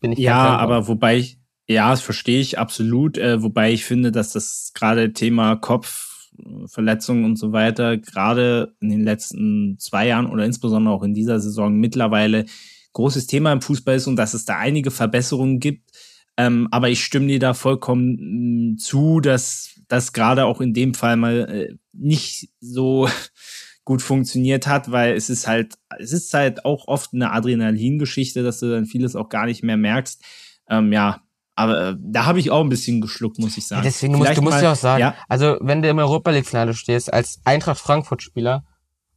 [0.00, 4.12] Bin ich ja, aber wobei ich, ja, das verstehe ich absolut, äh, wobei ich finde,
[4.12, 10.44] dass das gerade Thema Kopfverletzungen und so weiter gerade in den letzten zwei Jahren oder
[10.44, 12.44] insbesondere auch in dieser Saison mittlerweile
[12.92, 15.90] großes Thema im Fußball ist und dass es da einige Verbesserungen gibt.
[16.36, 20.94] Ähm, aber ich stimme dir da vollkommen mm, zu, dass das gerade auch in dem
[20.94, 23.08] Fall mal äh, nicht so
[23.84, 28.60] gut funktioniert hat, weil es ist halt, es ist halt auch oft eine Adrenalingeschichte, dass
[28.60, 30.22] du dann vieles auch gar nicht mehr merkst.
[30.68, 31.20] Ähm, ja,
[31.54, 33.82] aber äh, da habe ich auch ein bisschen geschluckt, muss ich sagen.
[33.82, 35.14] Ja, deswegen musst du musst ja auch sagen, ja?
[35.28, 38.64] also wenn du im Europa League Finale stehst als Eintracht Frankfurt Spieler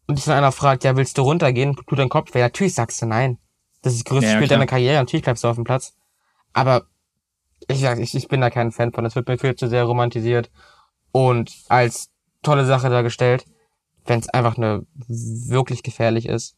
[0.05, 1.75] und dich dann einer fragt, ja, willst du runtergehen?
[1.75, 2.41] Tut dein Kopf weh.
[2.41, 3.39] Natürlich sagst du nein.
[3.81, 4.59] Das ist das größte Ja, Spiel klar.
[4.59, 4.95] deiner Karriere.
[4.95, 5.95] Natürlich bleibst du auf dem Platz.
[6.53, 6.87] Aber
[7.67, 9.03] ich ich, ich bin da kein Fan von.
[9.03, 10.49] Das wird mir viel zu sehr romantisiert
[11.11, 12.09] und als
[12.41, 13.45] tolle Sache dargestellt,
[14.05, 16.55] wenn es einfach eine wirklich gefährlich ist.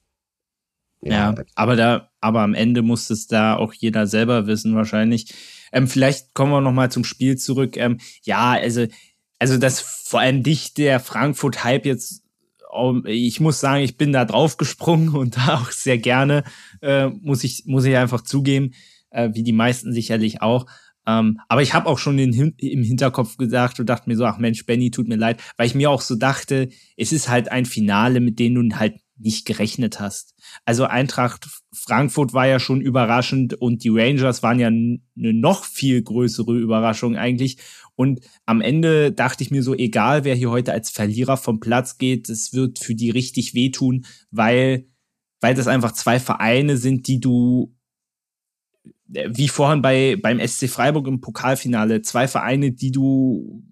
[1.01, 5.33] Ja, aber da, aber am Ende muss es da auch jeder selber wissen wahrscheinlich.
[5.71, 7.77] Ähm, vielleicht kommen wir noch mal zum Spiel zurück.
[7.77, 8.85] Ähm, ja, also,
[9.39, 12.23] also das vor allem dich der Frankfurt-Hype jetzt.
[12.75, 16.43] ähm, Ich muss sagen, ich bin da drauf gesprungen und da auch sehr gerne
[16.81, 18.73] äh, muss ich muss ich einfach zugeben,
[19.11, 20.65] äh, wie die meisten sicherlich auch.
[21.09, 24.37] Ähm, aber ich habe auch schon in, im Hinterkopf gedacht und dachte mir so, ach
[24.37, 27.65] Mensch, Benny, tut mir leid, weil ich mir auch so dachte, es ist halt ein
[27.65, 30.35] Finale, mit dem du halt nicht gerechnet hast.
[30.65, 36.01] Also Eintracht Frankfurt war ja schon überraschend und die Rangers waren ja eine noch viel
[36.01, 37.57] größere Überraschung eigentlich.
[37.95, 41.97] Und am Ende dachte ich mir so, egal wer hier heute als Verlierer vom Platz
[41.97, 44.87] geht, es wird für die richtig wehtun, weil,
[45.41, 47.75] weil das einfach zwei Vereine sind, die du
[49.11, 53.63] wie vorhin bei beim SC Freiburg im Pokalfinale zwei Vereine, die du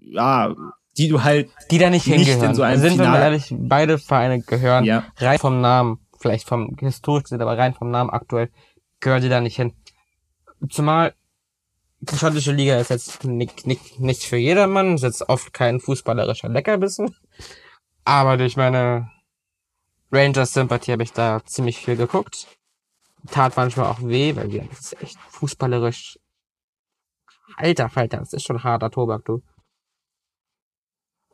[0.00, 0.54] ja,
[0.96, 2.50] die du halt die da nicht, nicht hingehören.
[2.50, 5.98] in so einem Sind wir mal Finale- ehrlich, beide Vereine gehören ja rein vom Namen,
[6.18, 8.50] vielleicht vom historisch gesehen, aber rein vom Namen aktuell
[9.00, 9.74] gehören die da nicht hin.
[10.70, 11.14] Zumal
[12.00, 16.48] die schottische Liga ist jetzt nicht, nicht, nicht für jedermann, ist jetzt oft kein fußballerischer
[16.48, 17.14] Leckerbissen.
[18.04, 19.10] Aber durch meine
[20.12, 22.46] Rangers-Sympathie habe ich da ziemlich viel geguckt.
[23.30, 26.18] Tat manchmal auch weh, weil wir, das ist echt fußballerisch.
[27.56, 29.42] Alter Falter, das ist schon harter Tobak, du.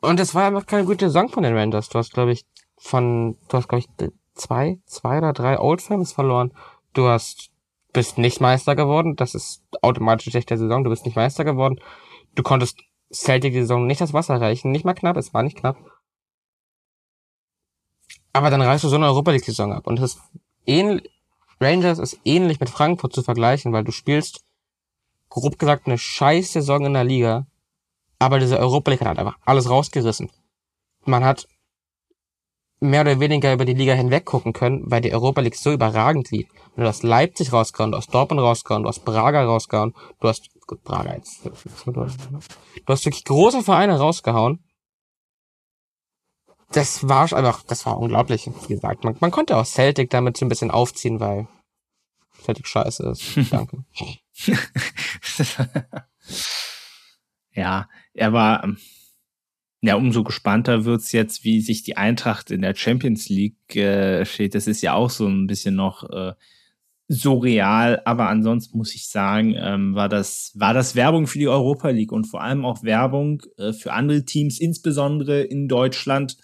[0.00, 1.88] Und es war einfach keine gute Saison von den Rangers.
[1.88, 2.44] Du hast, glaube ich,
[2.76, 6.52] von, du hast, glaube ich, zwei, zwei oder drei Old Firms verloren.
[6.92, 7.50] Du hast,
[7.92, 9.16] bist nicht Meister geworden.
[9.16, 10.85] Das ist automatisch eine schlechte Saison.
[10.85, 11.80] Du bist nicht Meister geworden.
[12.35, 12.78] Du konntest
[13.12, 14.72] Celtic die Saison nicht das Wasser reichen.
[14.72, 15.16] Nicht mal knapp.
[15.16, 15.78] Es war nicht knapp.
[18.35, 19.87] Aber dann reißt du so eine Europa League Saison ab.
[19.87, 20.22] Und es ist
[20.66, 21.11] ähnlich,
[21.60, 24.44] Rangers ist ähnlich mit Frankfurt zu vergleichen, weil du spielst,
[25.28, 27.46] grob gesagt, eine scheiß Saison in der Liga.
[28.18, 30.30] Aber diese Europa League hat halt einfach alles rausgerissen.
[31.04, 31.46] Man hat
[32.80, 36.30] mehr oder weniger über die Liga hinweg gucken können, weil die Europa League so überragend
[36.30, 36.48] lief.
[36.76, 40.48] Und du hast Leipzig rausgehauen, du hast Dortmund rausgehauen, du hast Braga rausgehauen, du hast,
[40.66, 41.52] gut, Braga jetzt, du
[42.86, 44.63] hast wirklich große Vereine rausgehauen.
[46.74, 49.04] Das war einfach, das war unglaublich, wie gesagt.
[49.04, 51.46] Man, man konnte auch Celtic damit so ein bisschen aufziehen, weil
[52.42, 53.24] Celtic scheiße ist.
[53.50, 53.84] Danke.
[57.52, 58.78] ja, er war ähm,
[59.82, 64.56] ja umso gespannter wird's jetzt, wie sich die Eintracht in der Champions League äh, steht.
[64.56, 66.32] Das ist ja auch so ein bisschen noch äh,
[67.06, 71.90] surreal, aber ansonsten muss ich sagen, ähm, war das war das Werbung für die Europa
[71.90, 76.37] League und vor allem auch Werbung äh, für andere Teams, insbesondere in Deutschland,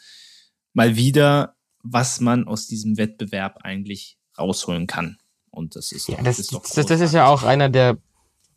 [0.72, 5.18] mal wieder, was man aus diesem Wettbewerb eigentlich rausholen kann.
[5.50, 7.98] Und das ist Ja, doch- das, ist doch das, das ist ja auch einer der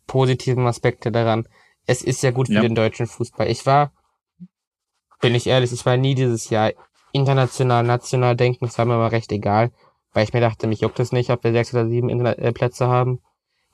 [0.06, 1.48] positiven Aspekte daran.
[1.86, 2.60] Es ist ja gut für Ja.
[2.62, 3.48] den deutschen Fußball.
[3.50, 3.92] Ich war,
[5.20, 6.72] bin ich ehrlich, ich war nie dieses Jahr
[7.12, 8.66] international, national denken.
[8.66, 9.72] Das war mir aber recht egal,
[10.12, 12.52] weil ich mir dachte, mich juckt es nicht, ob wir sechs oder sieben Interna äh,
[12.52, 13.20] Plätze haben.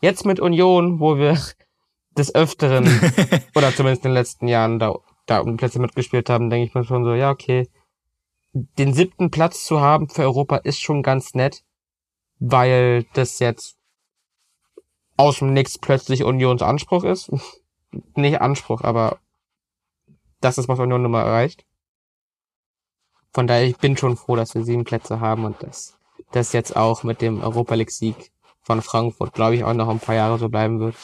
[0.01, 1.39] Jetzt mit Union, wo wir
[2.17, 2.87] des Öfteren
[3.55, 4.95] oder zumindest in den letzten Jahren da,
[5.27, 7.69] da um Plätze mitgespielt haben, denke ich mir schon so, ja, okay.
[8.53, 11.63] Den siebten Platz zu haben für Europa ist schon ganz nett,
[12.39, 13.77] weil das jetzt
[15.17, 17.31] aus dem Nix plötzlich Unions Anspruch ist.
[18.15, 19.19] Nicht Anspruch, aber
[20.41, 21.67] das ist, was Union nun mal erreicht.
[23.33, 25.99] Von daher, ich bin schon froh, dass wir sieben Plätze haben und dass
[26.33, 28.33] das jetzt auch mit dem Europa League Sieg
[28.63, 30.97] von Frankfurt, glaube ich, auch noch ein paar Jahre so bleiben wird.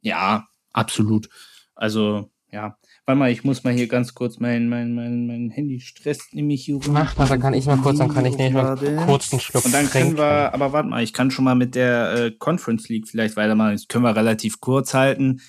[0.00, 1.28] Ja, absolut.
[1.74, 2.78] Also, ja.
[3.08, 6.64] Warte mal, ich muss mal hier ganz kurz mein, mein, mein, mein Handy stresst nämlich
[6.64, 6.92] hier rum.
[6.92, 9.64] Mach mal, dann kann ich mal kurz, dann kann ich nämlich mal kurz einen Schluck
[9.64, 12.88] Und dann können wir, aber warte mal, ich kann schon mal mit der äh, Conference
[12.88, 13.74] League vielleicht weitermachen.
[13.74, 15.40] Das können wir relativ kurz halten.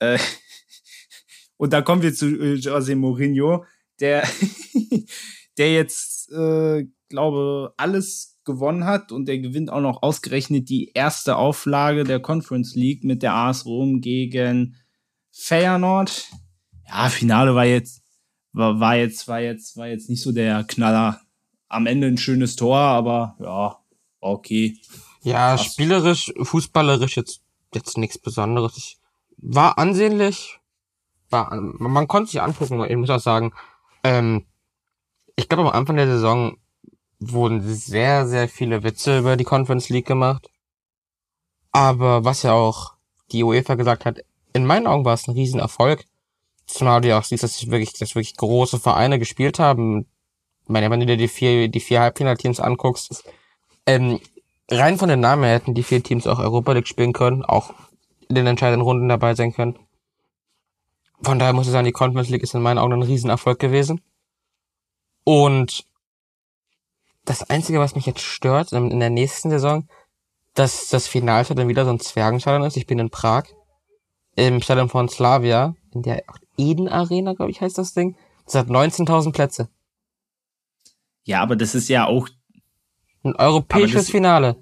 [0.00, 0.18] Äh,
[1.56, 3.64] und da kommen wir zu äh, Jose Mourinho,
[4.00, 4.26] der,
[5.58, 11.36] der jetzt, äh, glaube, alles gewonnen hat und der gewinnt auch noch ausgerechnet die erste
[11.36, 14.74] Auflage der Conference League mit der AS Rom gegen
[15.30, 16.28] Feyenoord.
[16.88, 18.02] Ja, Finale war jetzt,
[18.52, 21.20] war, war jetzt, war jetzt, war jetzt nicht so der Knaller.
[21.68, 23.76] Am Ende ein schönes Tor, aber ja,
[24.20, 24.78] okay.
[25.22, 25.64] Ja, Krass.
[25.66, 27.40] spielerisch, fußballerisch jetzt,
[27.74, 28.76] jetzt nichts Besonderes.
[28.76, 28.98] Ich,
[29.38, 30.58] war ansehnlich.
[31.28, 32.84] War, an- man, man konnte sich angucken.
[32.88, 33.52] Ich muss auch sagen,
[34.04, 34.46] ähm,
[35.34, 36.56] ich glaube am Anfang der Saison
[37.18, 40.48] wurden sehr, sehr viele Witze über die Conference League gemacht.
[41.72, 42.94] Aber was ja auch
[43.32, 44.20] die UEFA gesagt hat,
[44.52, 46.04] in meinen Augen war es ein Riesenerfolg.
[46.66, 50.06] Zumal du ja auch siehst, dass sich wirklich, dass wirklich große Vereine gespielt haben.
[50.66, 53.24] meine, wenn du dir die vier, die vier Halbfinalteams anguckst,
[53.86, 54.20] ähm,
[54.70, 57.72] rein von den Namen her hätten die vier Teams auch Europa League spielen können, auch
[58.28, 59.78] in den entscheidenden Runden dabei sein können.
[61.22, 64.00] Von daher muss ich sagen, die Conference League ist in meinen Augen ein Riesenerfolg gewesen.
[65.24, 65.86] Und
[67.24, 69.88] das Einzige, was mich jetzt stört in der nächsten Saison,
[70.54, 72.76] dass das Finalstadion wieder so ein Zwergenstadion ist.
[72.76, 73.44] Ich bin in Prag,
[74.36, 76.24] im Stadion von Slavia, in der
[76.56, 78.16] Eden Arena, glaube ich, heißt das Ding.
[78.44, 79.68] Das hat 19.000 Plätze.
[81.24, 82.28] Ja, aber das ist ja auch
[83.24, 84.56] ein europäisches Finale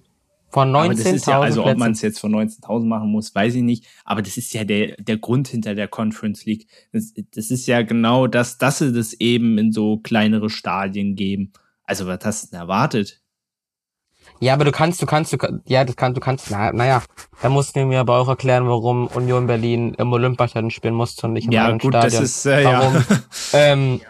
[0.48, 3.86] von 19.000 ja, Also ob man es jetzt von 19.000 machen muss, weiß ich nicht.
[4.04, 6.68] Aber das ist ja der, der Grund hinter der Conference League.
[6.92, 11.52] Das, das ist ja genau das, dass sie das eben in so kleinere Stadien geben.
[11.82, 13.23] Also was hast du denn erwartet?
[14.40, 17.02] Ja, aber du kannst, du kannst, du ja, das kannst, du kannst, na, naja,
[17.40, 21.34] da musst du mir aber auch erklären, warum Union Berlin im Olympiastadion spielen musste und
[21.34, 22.00] nicht im ja, gut, Stadion.
[22.00, 23.02] Das ist, äh, warum, ja.
[23.52, 24.00] ähm,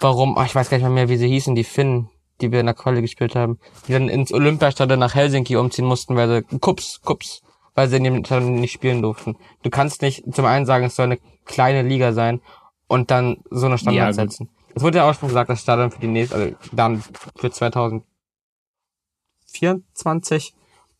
[0.00, 2.08] warum, ach, ich weiß gar nicht mehr, wie sie hießen, die Finnen,
[2.40, 6.16] die wir in der Quali gespielt haben, die dann ins Olympiastadion nach Helsinki umziehen mussten,
[6.16, 7.42] weil sie, Kups, Kups,
[7.74, 9.36] weil sie in dem Stadion nicht spielen durften.
[9.62, 12.40] Du kannst nicht zum einen sagen, es soll eine kleine Liga sein
[12.86, 14.48] und dann so eine Standard ja, setzen.
[14.74, 17.02] Es wurde ja auch schon gesagt, das Stadion für die nächste, also dann
[17.36, 17.50] für
[19.54, 20.54] 2024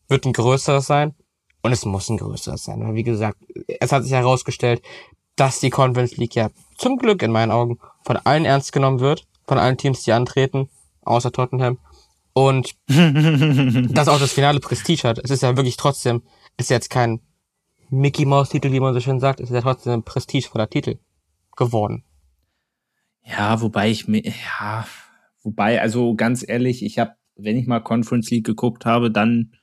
[0.07, 1.15] wird ein größeres sein.
[1.61, 2.81] Und es muss ein größeres sein.
[2.81, 3.37] Weil wie gesagt,
[3.79, 4.81] es hat sich herausgestellt,
[5.35, 9.27] dass die Conference League ja zum Glück in meinen Augen von allen ernst genommen wird,
[9.47, 10.69] von allen Teams, die antreten,
[11.01, 11.79] außer Tottenham.
[12.33, 15.19] Und dass auch das Finale Prestige hat.
[15.19, 16.21] Es ist ja wirklich trotzdem,
[16.57, 17.21] ist jetzt kein
[17.89, 20.97] Mickey Mouse Titel, wie man so schön sagt, es ist ja trotzdem ein prestigevoller Titel
[21.55, 22.03] geworden.
[23.23, 24.85] Ja, wobei ich mir, ja,
[25.41, 29.53] wobei, also ganz ehrlich, ich habe, wenn ich mal Conference League geguckt habe, dann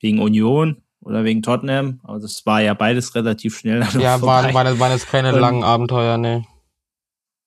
[0.00, 2.00] wegen Union oder wegen Tottenham.
[2.04, 3.86] Also es war ja beides relativ schnell.
[3.98, 6.44] Ja, waren, waren, waren jetzt keine Und, langen Abenteuer, ne.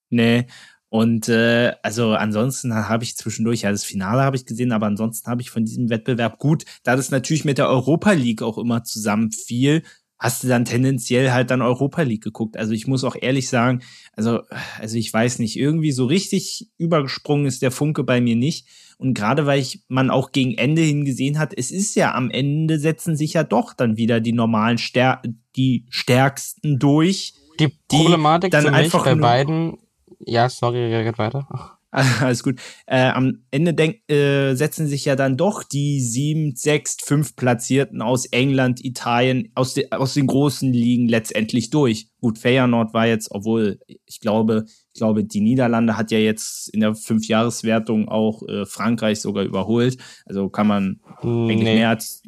[0.09, 0.47] Nee.
[0.89, 5.29] Und äh, also ansonsten habe ich zwischendurch, ja, das Finale habe ich gesehen, aber ansonsten
[5.29, 8.83] habe ich von diesem Wettbewerb gut, da das natürlich mit der Europa League auch immer
[8.85, 9.83] zusammenfiel,
[10.19, 12.57] hast du dann tendenziell halt dann Europa League geguckt.
[12.57, 13.81] Also ich muss auch ehrlich sagen,
[14.13, 14.41] also,
[14.79, 18.67] also ich weiß nicht, irgendwie so richtig übergesprungen ist der Funke bei mir nicht.
[18.97, 22.31] Und gerade weil ich man auch gegen Ende hin gesehen hat, es ist ja am
[22.31, 25.21] Ende setzen sich ja doch dann wieder die normalen Stär
[25.55, 27.35] die Stärksten durch.
[27.59, 29.77] Die Problematik die dann einfach bei beiden,
[30.19, 31.76] ja, sorry, geht weiter.
[32.21, 32.59] Alles gut.
[32.85, 38.03] Äh, am Ende denk, äh, setzen sich ja dann doch die sieben, sechs, fünf Platzierten
[38.03, 42.09] aus England, Italien, aus, de, aus den großen Ligen letztendlich durch.
[42.21, 46.81] Gut, Feyenoord war jetzt, obwohl ich glaube, ich glaube, die Niederlande hat ja jetzt in
[46.81, 49.97] der Fünfjahreswertung auch äh, Frankreich sogar überholt.
[50.25, 51.51] Also kann man nee.
[51.51, 52.21] eigentlich mehr als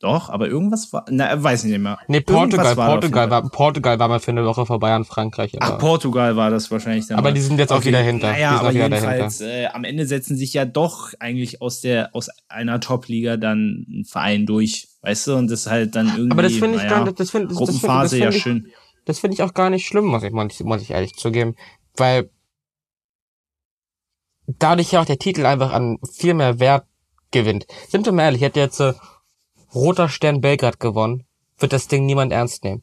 [0.00, 1.98] doch, aber irgendwas war, na, weiß ich nicht mehr.
[2.08, 5.52] Nee, Portugal, war Portugal war, Portugal war mal für eine Woche vorbei an Frankreich.
[5.60, 7.18] Ach, Portugal war das wahrscheinlich dann.
[7.18, 7.34] Aber mal.
[7.34, 8.32] die sind jetzt auch wieder hinter.
[8.32, 12.80] Naja, aber jedenfalls, äh, am Ende setzen sich ja doch eigentlich aus der, aus einer
[12.80, 16.32] Top-Liga dann ein Verein durch, weißt du, und das halt dann irgendwie.
[16.32, 18.68] Aber das finde ich naja, gar das finde, find, find ja ich, schön.
[19.04, 21.56] Das finde ich auch gar nicht schlimm, muss ich, muss ich ehrlich zugeben,
[21.96, 22.30] weil
[24.46, 26.86] dadurch ja auch der Titel einfach an viel mehr Wert
[27.32, 27.66] gewinnt.
[27.88, 28.94] Sind wir mal ehrlich, hätte jetzt, äh,
[29.74, 31.24] Roter Stern Belgrad gewonnen,
[31.58, 32.82] wird das Ding niemand ernst nehmen.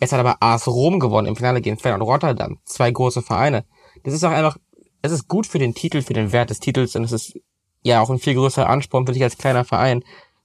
[0.00, 2.58] Es hat aber AS Rom gewonnen im Finale gegen Feyenoord Rotterdam.
[2.64, 3.64] Zwei große Vereine.
[4.02, 4.56] Das ist auch einfach,
[5.00, 7.38] es ist gut für den Titel, für den Wert des Titels und es ist
[7.82, 10.04] ja auch ein viel größerer Ansporn für dich als kleiner Verein,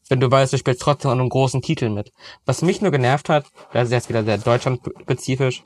[0.10, 2.13] wenn du weißt, du spielst trotzdem an einem großen Titel mit.
[2.46, 5.63] Was mich nur genervt hat, das ist jetzt wieder sehr deutschlandspezifisch,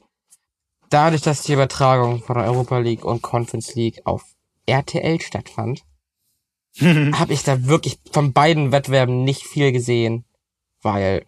[0.90, 4.24] dadurch, dass die Übertragung von der Europa League und Conference League auf
[4.66, 5.84] RTL stattfand,
[6.80, 10.26] habe ich da wirklich von beiden Wettbewerben nicht viel gesehen,
[10.82, 11.26] weil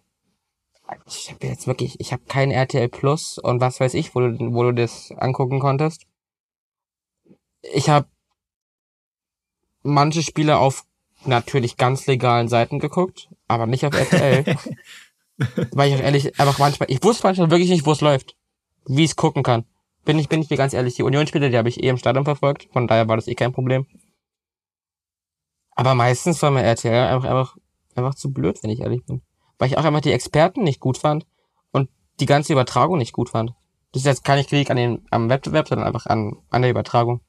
[1.06, 4.54] ich habe jetzt wirklich, ich habe kein RTL Plus und was weiß ich, wo du,
[4.54, 6.06] wo du das angucken konntest.
[7.62, 8.06] Ich habe
[9.82, 10.84] manche Spiele auf
[11.24, 14.44] natürlich ganz legalen Seiten geguckt, aber nicht auf RTL.
[15.72, 18.36] weil ich ehrlich, einfach manchmal, ich wusste manchmal wirklich nicht, wo es läuft,
[18.86, 19.64] wie ich es gucken kann.
[20.04, 22.24] Bin ich, bin ich dir ganz ehrlich, die Unionsspiele, die habe ich eh im Stadion
[22.24, 23.86] verfolgt, von daher war das eh kein Problem.
[25.74, 27.56] Aber meistens war mir RTL einfach, einfach,
[27.94, 29.22] einfach zu blöd, wenn ich ehrlich bin.
[29.58, 31.26] Weil ich auch einfach die Experten nicht gut fand
[31.72, 31.88] und
[32.20, 33.54] die ganze Übertragung nicht gut fand.
[33.92, 37.20] Das ist jetzt kein Krieg an den, am Wettbewerb, sondern einfach an, an der Übertragung.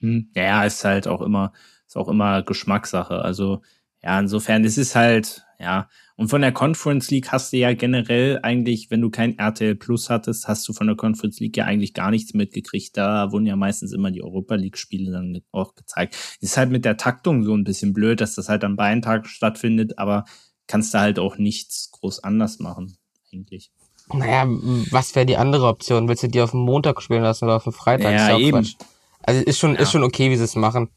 [0.00, 0.30] Hm.
[0.34, 1.52] Ja, ist halt auch immer,
[1.86, 3.22] ist auch immer Geschmackssache.
[3.22, 3.62] Also,
[4.02, 8.40] ja, insofern, es ist halt, ja, und von der Conference League hast du ja generell
[8.42, 11.92] eigentlich, wenn du kein RTL Plus hattest, hast du von der Conference League ja eigentlich
[11.92, 12.96] gar nichts mitgekriegt.
[12.96, 16.16] Da wurden ja meistens immer die Europa League Spiele dann auch gezeigt.
[16.40, 19.26] Ist halt mit der Taktung so ein bisschen blöd, dass das halt am beiden Tagen
[19.26, 20.24] stattfindet, aber
[20.66, 22.96] kannst du halt auch nichts groß anders machen,
[23.32, 23.70] eigentlich.
[24.12, 24.46] Naja,
[24.90, 26.08] was wäre die andere Option?
[26.08, 28.12] Willst du die auf dem Montag spielen lassen oder auf dem Freitag?
[28.12, 28.62] Ja, eben.
[28.62, 28.74] Quatsch.
[29.22, 29.80] Also ist schon, Ja.
[29.80, 30.88] ist schon okay, wie sie es machen.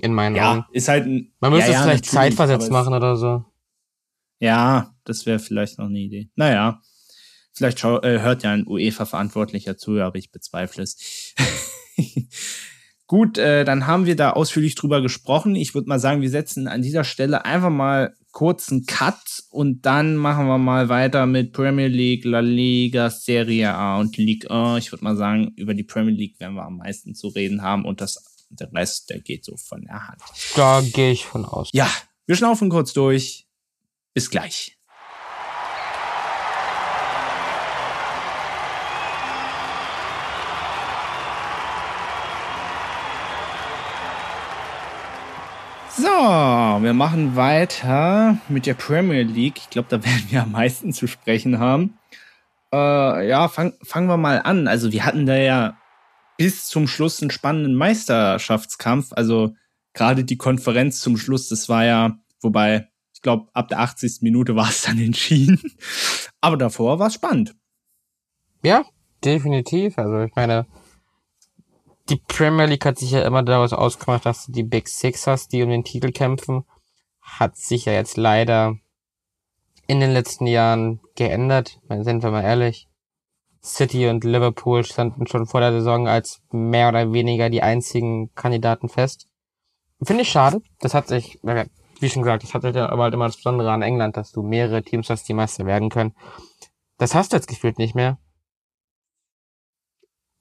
[0.00, 0.64] In meinen Ja, Augen.
[0.72, 1.32] ist halt ein.
[1.40, 3.44] Man müsste ja, es vielleicht zeitversetzt machen oder so.
[4.44, 6.28] Ja, das wäre vielleicht noch eine Idee.
[6.36, 6.82] Naja,
[7.54, 11.32] vielleicht schau, äh, hört ja ein UEFA-Verantwortlicher zu, aber ich bezweifle es.
[13.06, 15.56] Gut, äh, dann haben wir da ausführlich drüber gesprochen.
[15.56, 19.86] Ich würde mal sagen, wir setzen an dieser Stelle einfach mal kurz einen Cut und
[19.86, 24.84] dann machen wir mal weiter mit Premier League, La Liga, Serie A und Ligue 1.
[24.84, 27.86] Ich würde mal sagen, über die Premier League werden wir am meisten zu reden haben
[27.86, 30.20] und das, der Rest, der geht so von der Hand.
[30.54, 31.70] Da gehe ich von aus.
[31.72, 31.88] Ja,
[32.26, 33.43] wir schnaufen kurz durch.
[34.14, 34.78] Bis gleich.
[45.96, 49.58] So, wir machen weiter mit der Premier League.
[49.58, 51.98] Ich glaube, da werden wir am meisten zu sprechen haben.
[52.72, 54.68] Äh, ja, fang, fangen wir mal an.
[54.68, 55.76] Also wir hatten da ja
[56.36, 59.12] bis zum Schluss einen spannenden Meisterschaftskampf.
[59.12, 59.56] Also
[59.92, 62.88] gerade die Konferenz zum Schluss, das war ja, wobei,
[63.24, 64.18] glaube, ab der 80.
[64.20, 65.60] Minute war es dann entschieden.
[66.40, 67.56] Aber davor war es spannend.
[68.62, 68.84] Ja,
[69.24, 69.98] definitiv.
[69.98, 70.66] Also ich meine,
[72.08, 75.52] die Premier League hat sich ja immer daraus ausgemacht, dass du die Big Six hast,
[75.52, 76.64] die um den Titel kämpfen.
[77.20, 78.76] Hat sich ja jetzt leider
[79.86, 81.80] in den letzten Jahren geändert.
[81.88, 82.88] Sind wir mal ehrlich.
[83.62, 88.90] City und Liverpool standen schon vor der Saison als mehr oder weniger die einzigen Kandidaten
[88.90, 89.26] fest.
[90.02, 90.60] Finde ich schade.
[90.80, 91.38] Das hat sich,
[92.00, 94.42] wie schon gesagt, das hat sich aber halt immer das Besondere an England, dass du
[94.42, 96.14] mehrere Teams hast, die Meister werden können.
[96.98, 98.18] Das hast du jetzt gefühlt nicht mehr.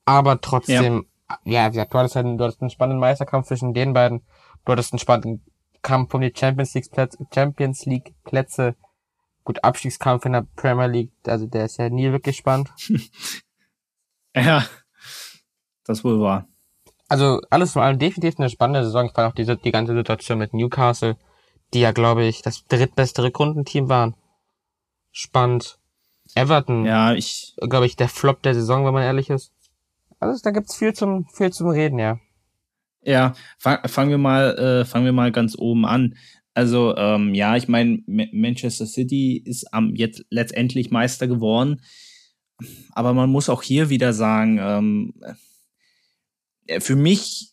[0.06, 1.08] Aber trotzdem,
[1.46, 4.22] ja, wie gesagt, du hattest, halt, du hattest einen spannenden Meisterkampf zwischen den beiden.
[4.66, 5.44] Du hattest einen spannenden
[5.82, 8.76] Kampf um die Champions League Plätze, Champions League Plätze.
[9.44, 12.72] Gut, Abstiegskampf in der Premier League, also der ist ja nie wirklich spannend.
[14.36, 14.66] Ja,
[15.86, 16.48] das wohl war.
[17.08, 19.06] Also alles in allem definitiv eine spannende Saison.
[19.06, 21.18] Ich fand auch diese, die ganze Situation mit Newcastle,
[21.74, 24.16] die ja, glaube ich, das drittbeste Rückrundenteam waren.
[25.12, 25.80] Spannend.
[26.36, 29.52] Everton, Ja, ich, glaube ich, der Flop der Saison, wenn man ehrlich ist.
[30.20, 32.20] Also da gibt's viel zum, viel zum Reden, ja.
[33.04, 36.16] Ja, fang, fangen wir mal, äh, fangen wir mal ganz oben an.
[36.54, 41.82] Also ähm, ja, ich meine, Manchester City ist am jetzt letztendlich Meister geworden,
[42.92, 45.14] aber man muss auch hier wieder sagen, ähm,
[46.68, 47.53] äh, für mich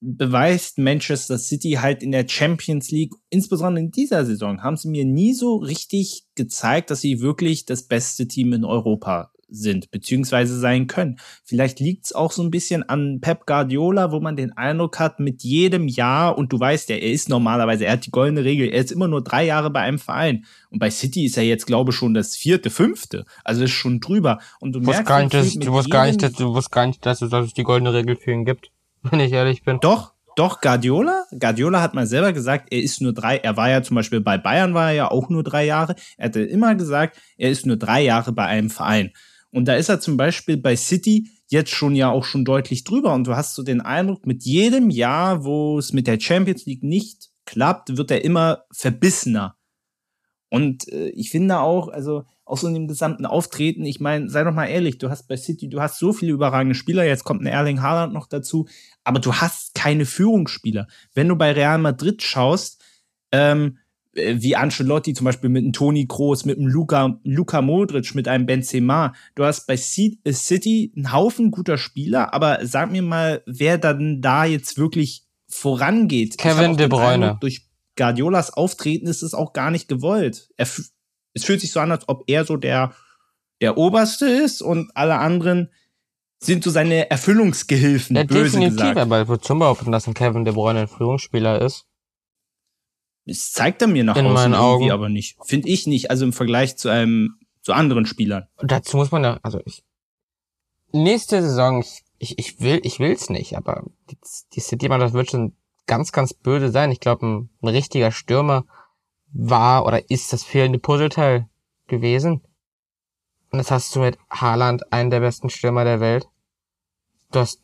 [0.00, 5.04] beweist Manchester City halt in der Champions League, insbesondere in dieser Saison, haben sie mir
[5.04, 10.86] nie so richtig gezeigt, dass sie wirklich das beste Team in Europa sind, beziehungsweise sein
[10.86, 11.18] können.
[11.44, 15.20] Vielleicht liegt es auch so ein bisschen an Pep Guardiola, wo man den Eindruck hat,
[15.20, 18.68] mit jedem Jahr, und du weißt ja, er ist normalerweise, er hat die goldene Regel,
[18.68, 20.44] er ist immer nur drei Jahre bei einem Verein.
[20.70, 23.24] Und bei City ist er jetzt, glaube ich, schon das vierte, fünfte.
[23.44, 24.38] Also ist schon drüber.
[24.60, 27.04] Und du merkst, gar nicht, dass, du wusst gar nicht, dass, du wusst gar nicht,
[27.04, 28.70] dass es, dass es die goldene Regel für ihn gibt.
[29.10, 29.78] Wenn ich ehrlich bin.
[29.80, 31.24] Doch, doch, Guardiola.
[31.38, 34.38] Guardiola hat mal selber gesagt, er ist nur drei, er war ja zum Beispiel bei
[34.38, 35.96] Bayern war er ja auch nur drei Jahre.
[36.16, 39.12] Er hatte immer gesagt, er ist nur drei Jahre bei einem Verein.
[39.50, 43.12] Und da ist er zum Beispiel bei City jetzt schon ja auch schon deutlich drüber.
[43.12, 46.84] Und du hast so den Eindruck, mit jedem Jahr, wo es mit der Champions League
[46.84, 49.56] nicht klappt, wird er immer verbissener.
[50.50, 54.42] Und äh, ich finde auch, also auch so in dem gesamten Auftreten, ich meine, sei
[54.42, 57.42] doch mal ehrlich, du hast bei City, du hast so viele überragende Spieler, jetzt kommt
[57.42, 58.66] ein Erling Haaland noch dazu,
[59.04, 60.88] aber du hast keine Führungsspieler.
[61.14, 62.82] Wenn du bei Real Madrid schaust,
[63.30, 63.78] ähm,
[64.14, 68.26] äh, wie Ancelotti zum Beispiel mit einem Toni Kroos, mit einem Luka, Luka Modric, mit
[68.26, 73.42] einem Benzema, du hast bei äh, City einen Haufen guter Spieler, aber sag mir mal,
[73.46, 76.38] wer dann da jetzt wirklich vorangeht.
[76.38, 77.26] Kevin De Bruyne.
[77.26, 77.69] Eindruck, Durch
[78.00, 80.48] Guardiolas Auftreten ist es auch gar nicht gewollt.
[80.56, 80.66] Er,
[81.34, 82.94] es fühlt sich so an, als ob er so der,
[83.60, 85.70] der Oberste ist und alle anderen
[86.38, 88.96] sind so seine Erfüllungsgehilfen, Ja, böse definitiv, gesagt.
[88.96, 91.86] aber ich würde schon behaupten, dass ein Kevin De Bruyne ein Führungsspieler ist.
[93.26, 94.90] Das zeigt er mir nach In außen meinen irgendwie Augen.
[94.92, 95.36] aber nicht.
[95.44, 98.46] Finde ich nicht, also im Vergleich zu einem, zu anderen Spielern.
[98.56, 99.84] Und dazu muss man ja, also ich,
[100.92, 104.16] nächste Saison, ich, ich, ich will, ich will's nicht, aber die,
[104.54, 105.54] die City-Mannschaft wird schon
[105.90, 106.92] ganz, ganz böse sein.
[106.92, 108.64] Ich glaube, ein, ein richtiger Stürmer
[109.32, 111.48] war oder ist das fehlende Puzzleteil
[111.88, 112.42] gewesen.
[113.50, 116.28] Und das hast du mit Haaland, einen der besten Stürmer der Welt.
[117.32, 117.60] Du hast,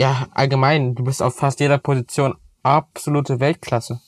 [0.00, 4.00] ja, allgemein, du bist auf fast jeder Position absolute Weltklasse.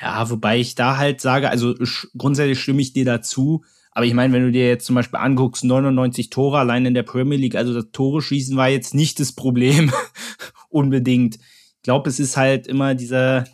[0.00, 1.74] Ja, wobei ich da halt sage, also
[2.16, 3.64] grundsätzlich stimme ich dir dazu.
[3.90, 7.02] Aber ich meine, wenn du dir jetzt zum Beispiel anguckst, 99 Tore allein in der
[7.02, 9.90] Premier League, also das Tore schießen war jetzt nicht das Problem
[10.68, 11.36] unbedingt.
[11.36, 13.46] Ich glaube, es ist halt immer dieser,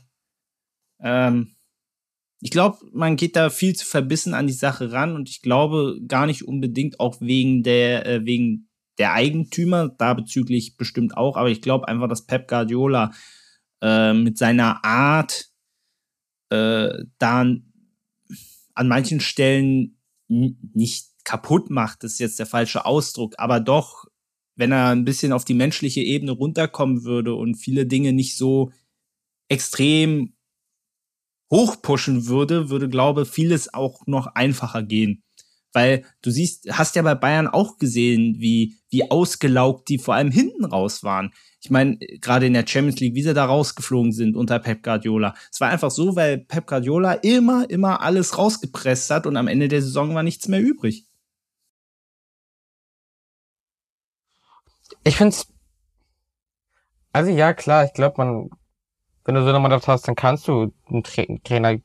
[1.00, 1.54] ähm,
[2.40, 6.00] ich glaube, man geht da viel zu verbissen an die Sache ran und ich glaube
[6.08, 11.50] gar nicht unbedingt auch wegen der, äh, wegen der Eigentümer, da bezüglich bestimmt auch, aber
[11.50, 13.12] ich glaube einfach, dass Pep Guardiola
[13.80, 15.50] äh, mit seiner Art
[16.50, 17.40] äh, da
[18.74, 19.98] an manchen Stellen
[20.28, 24.06] nicht kaputt macht, ist jetzt der falsche Ausdruck, aber doch,
[24.56, 28.72] wenn er ein bisschen auf die menschliche Ebene runterkommen würde und viele Dinge nicht so
[29.48, 30.34] extrem
[31.50, 35.22] hochpushen würde, würde, glaube vieles auch noch einfacher gehen.
[35.74, 40.30] Weil du siehst, hast ja bei Bayern auch gesehen, wie, wie ausgelaugt die vor allem
[40.30, 41.32] hinten raus waren.
[41.62, 45.34] Ich meine, gerade in der Champions League, wie sie da rausgeflogen sind unter Pep Guardiola.
[45.50, 49.68] Es war einfach so, weil Pep Guardiola immer, immer alles rausgepresst hat und am Ende
[49.68, 51.06] der Saison war nichts mehr übrig.
[55.04, 55.52] Ich find's.
[57.12, 58.50] Also ja, klar, ich glaube, man,
[59.24, 61.78] wenn du so eine Mannschaft hast, dann kannst du einen Tra Trainer,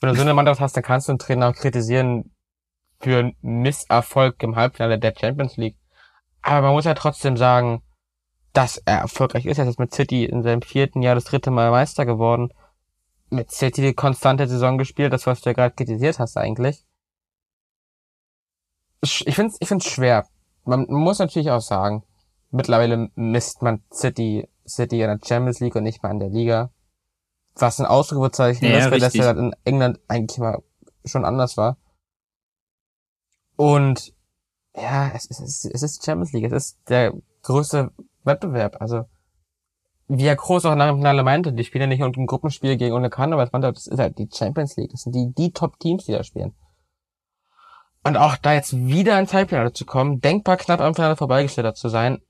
[0.00, 2.30] wenn du so eine Mannschaft hast, dann kannst du einen Trainer kritisieren
[3.00, 5.76] für einen Misserfolg im Halbfinale der Champions League.
[6.40, 7.82] Aber man muss ja trotzdem sagen,
[8.52, 9.58] dass er erfolgreich ist.
[9.58, 12.52] Er ist mit City in seinem vierten Jahr das dritte Mal Meister geworden.
[13.30, 16.84] Mit City die konstante Saison gespielt, das was du ja gerade kritisiert hast eigentlich.
[19.02, 20.26] Ich find's, ich find's schwer
[20.64, 22.04] man muss natürlich auch sagen,
[22.50, 26.70] mittlerweile misst man City, City in der Champions League und nicht mal in der Liga.
[27.56, 30.62] Was ein Ausrufezeichen ja, ist, weil das ja in England eigentlich mal
[31.04, 31.76] schon anders war.
[33.56, 34.12] Und
[34.74, 37.12] ja, es ist, es ist Champions League, es ist der
[37.42, 37.92] größte
[38.24, 38.80] Wettbewerb.
[38.80, 39.04] Also
[40.08, 42.76] wie er groß auch nach dem Finale meinte, die spielen ja nicht unter ein Gruppenspiel
[42.76, 44.90] gegen ohne Karnevalsmannschaft, das ist halt die Champions League.
[44.90, 46.54] Das sind die, die Top-Teams, die da spielen.
[48.06, 51.88] Und auch da jetzt wieder ins Halbfinale zu kommen, denkbar knapp am Finale vorbeigeschlittert zu
[51.88, 52.20] sein,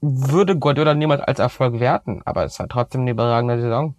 [0.00, 3.96] würde Guardiola niemals als Erfolg werten, aber es war trotzdem eine überragende Saison.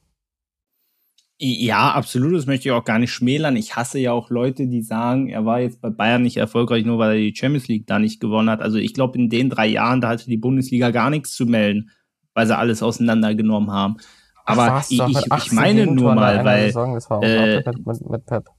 [1.42, 3.56] Ja, absolut, das möchte ich auch gar nicht schmälern.
[3.56, 7.00] Ich hasse ja auch Leute, die sagen, er war jetzt bei Bayern nicht erfolgreich, nur
[7.00, 8.62] weil er die Champions League da nicht gewonnen hat.
[8.62, 11.92] Also ich glaube, in den drei Jahren, da hatte die Bundesliga gar nichts zu melden,
[12.34, 13.98] weil sie alles auseinandergenommen haben.
[14.44, 16.74] Aber Ach, ich, ich, ich meine nur mal, weil
[17.24, 18.50] äh, mit, mit Pep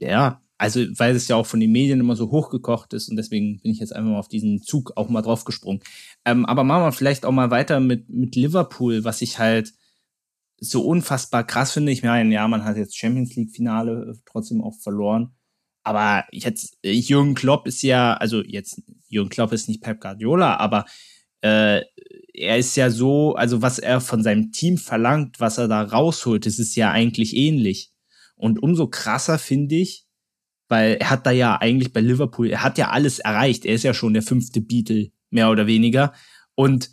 [0.00, 3.60] ja, also weil es ja auch von den Medien immer so hochgekocht ist und deswegen
[3.60, 5.80] bin ich jetzt einfach mal auf diesen Zug auch mal drauf gesprungen.
[6.24, 9.72] Ähm, aber machen wir vielleicht auch mal weiter mit, mit Liverpool, was ich halt
[10.60, 11.92] so unfassbar krass finde.
[11.92, 15.32] Ich meine, ja, man hat jetzt Champions League Finale äh, trotzdem auch verloren.
[15.84, 20.56] Aber jetzt, äh, Jürgen Klopp ist ja, also jetzt, Jürgen Klopp ist nicht Pep Guardiola,
[20.56, 20.84] aber
[21.40, 21.82] äh,
[22.34, 26.46] er ist ja so, also was er von seinem Team verlangt, was er da rausholt,
[26.46, 27.92] das ist ja eigentlich ähnlich.
[28.38, 30.06] Und umso krasser finde ich,
[30.68, 33.64] weil er hat da ja eigentlich bei Liverpool, er hat ja alles erreicht.
[33.64, 36.12] Er ist ja schon der fünfte Beatle, mehr oder weniger.
[36.54, 36.90] Und,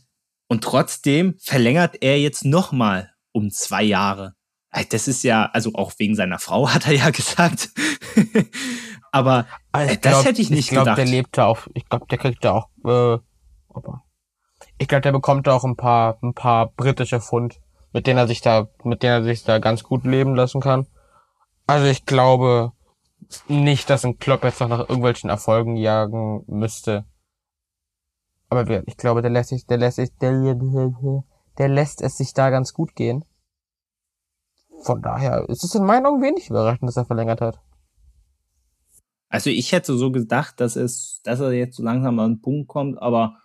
[0.48, 4.34] und trotzdem verlängert er jetzt nochmal um zwei Jahre.
[4.90, 7.70] Das ist ja, also auch wegen seiner Frau hat er ja gesagt.
[9.12, 10.98] Aber also das glaub, hätte ich nicht ich glaub, gedacht.
[10.98, 13.18] Der lebt da auch, ich glaube, der kriegt da auch, äh,
[14.78, 17.62] ich glaube, der bekommt da auch ein paar, ein paar britische Pfund,
[17.94, 20.88] mit denen er sich da, mit denen er sich da ganz gut leben lassen kann.
[21.68, 22.72] Also ich glaube
[23.48, 27.06] nicht, dass ein Klopp jetzt noch nach irgendwelchen Erfolgen jagen müsste.
[28.50, 30.56] Aber ich glaube, der lässt sich, der lässt sich, der,
[31.58, 33.26] der lässt es sich da ganz gut gehen.
[34.84, 37.60] Von daher ist es in meinen Augen wenig überraschend, dass er verlängert hat.
[39.30, 42.68] Also ich hätte so gedacht, dass es, dass er jetzt so langsam an den Punkt
[42.68, 43.38] kommt, aber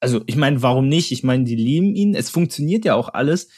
[0.00, 1.12] also ich meine, warum nicht?
[1.12, 3.48] Ich meine, die lieben ihn, es funktioniert ja auch alles.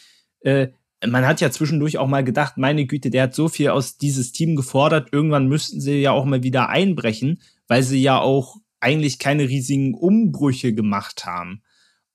[0.41, 0.69] Äh,
[1.07, 4.33] man hat ja zwischendurch auch mal gedacht, meine Güte, der hat so viel aus dieses
[4.33, 9.19] Team gefordert, irgendwann müssten sie ja auch mal wieder einbrechen, weil sie ja auch eigentlich
[9.19, 11.63] keine riesigen Umbrüche gemacht haben.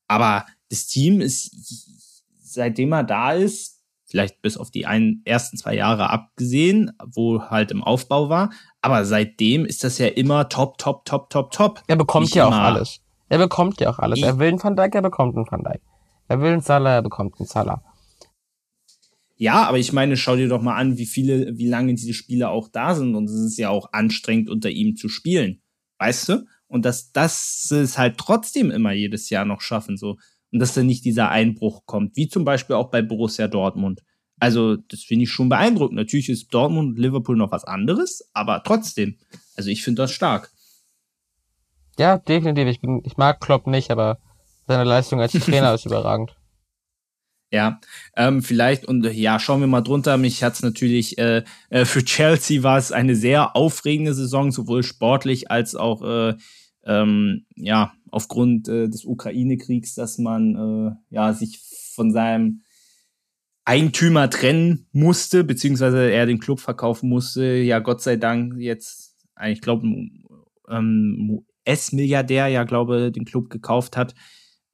[0.08, 1.52] Aber das Team ist,
[2.40, 7.72] seitdem er da ist, vielleicht bis auf die ein, ersten zwei Jahre abgesehen, wo halt
[7.72, 11.84] im Aufbau war, aber seitdem ist das ja immer top, top, top, top, top.
[11.88, 13.02] Er bekommt ja auch alles.
[13.30, 14.22] Er bekommt ja auch alles.
[14.22, 15.82] Er will einen Van Dijk, er bekommt einen Van Dijk.
[16.30, 17.84] Er will einen Salah, er bekommt einen Salah.
[19.38, 22.50] Ja, aber ich meine, schau dir doch mal an, wie viele, wie lange diese Spieler
[22.50, 23.16] auch da sind.
[23.16, 25.62] Und es ist ja auch anstrengend, unter ihm zu spielen.
[26.00, 26.46] Weißt du?
[26.68, 30.18] Und dass das es halt trotzdem immer jedes Jahr noch schaffen, so.
[30.52, 34.02] Und dass da nicht dieser Einbruch kommt, wie zum Beispiel auch bei Borussia Dortmund.
[34.40, 35.96] Also, das finde ich schon beeindruckend.
[35.96, 39.18] Natürlich ist Dortmund und Liverpool noch was anderes, aber trotzdem.
[39.56, 40.52] Also, ich finde das stark.
[42.00, 42.68] Ja, definitiv.
[42.68, 44.20] Ich, bin, ich mag Klopp nicht, aber
[44.68, 46.37] seine Leistung als Trainer ist überragend.
[47.52, 47.80] Ja,
[48.18, 50.18] ähm, vielleicht und ja, schauen wir mal drunter.
[50.18, 55.50] Mich hat's natürlich äh, äh, für Chelsea war es eine sehr aufregende Saison, sowohl sportlich
[55.50, 56.36] als auch äh,
[56.86, 61.62] ähm, ja aufgrund äh, des Ukraine-Kriegs, dass man äh, ja sich
[61.94, 62.64] von seinem
[63.64, 67.46] Eigentümer trennen musste, beziehungsweise er den Club verkaufen musste.
[67.58, 69.86] Ja, Gott sei Dank jetzt, ich glaube,
[70.70, 74.16] ähm, US-Milliardär ja, glaube den Club gekauft hat,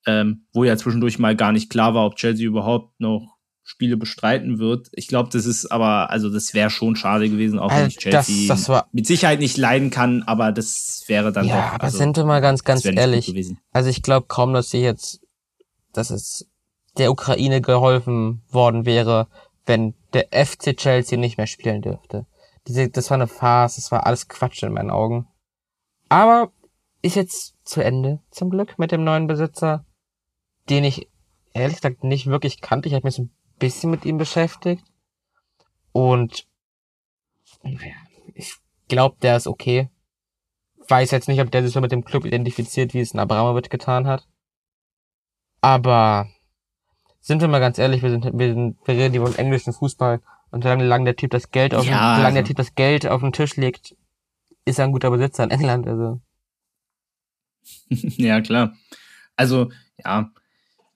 [0.05, 3.33] ähm, wo ja zwischendurch mal gar nicht klar war, ob Chelsea überhaupt noch
[3.65, 4.89] Spiele bestreiten wird.
[4.91, 8.47] Ich glaube, das ist aber, also das wäre schon schade gewesen, auch wenn ich Chelsea
[8.47, 11.73] das, das mit Sicherheit nicht leiden kann, aber das wäre dann ja, doch.
[11.75, 13.33] aber Also, sind wir mal ganz, ganz ehrlich.
[13.71, 15.21] Also ich glaube kaum, dass sie jetzt,
[15.93, 16.49] dass es
[16.97, 19.27] der Ukraine geholfen worden wäre,
[19.65, 22.25] wenn der FC Chelsea nicht mehr spielen dürfte.
[22.67, 25.27] Diese, das war eine Farce, das war alles Quatsch in meinen Augen.
[26.09, 26.51] Aber
[27.01, 29.85] ist jetzt zu Ende, zum Glück, mit dem neuen Besitzer,
[30.69, 31.07] den ich
[31.53, 32.87] ehrlich gesagt nicht wirklich kannte.
[32.89, 34.83] Ich habe mich so ein bisschen mit ihm beschäftigt.
[35.91, 36.47] Und
[38.33, 38.55] ich
[38.87, 39.89] glaube, der ist okay.
[40.87, 43.69] Weiß jetzt nicht, ob der sich so mit dem Club identifiziert, wie es ein Abramovic
[43.69, 44.27] getan hat.
[45.61, 46.27] Aber
[47.21, 50.21] sind wir mal ganz ehrlich, wir sind, wir, sind, wir reden über den englischen Fußball
[50.51, 53.07] und solange lang der Typ das Geld auf, Ja, solange der also- Typ das Geld
[53.07, 53.95] auf den Tisch legt,
[54.65, 55.87] ist er ein guter Besitzer in England.
[55.87, 56.19] Also
[57.89, 58.73] ja, klar.
[59.37, 59.69] Also,
[60.03, 60.29] ja,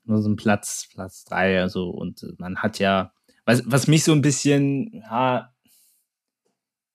[0.08, 3.12] nur so ein Platz, Platz drei, also, und man hat ja,
[3.46, 5.54] was, was mich so ein bisschen, ja,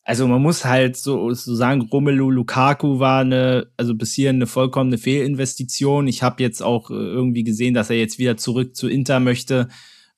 [0.05, 4.47] also man muss halt so, so sagen, Romelu Lukaku war eine, also bis hierhin eine
[4.49, 6.09] vollkommene Fehlinvestition.
[6.09, 9.69] Ich habe jetzt auch äh, irgendwie gesehen, dass er jetzt wieder zurück zu Inter möchte.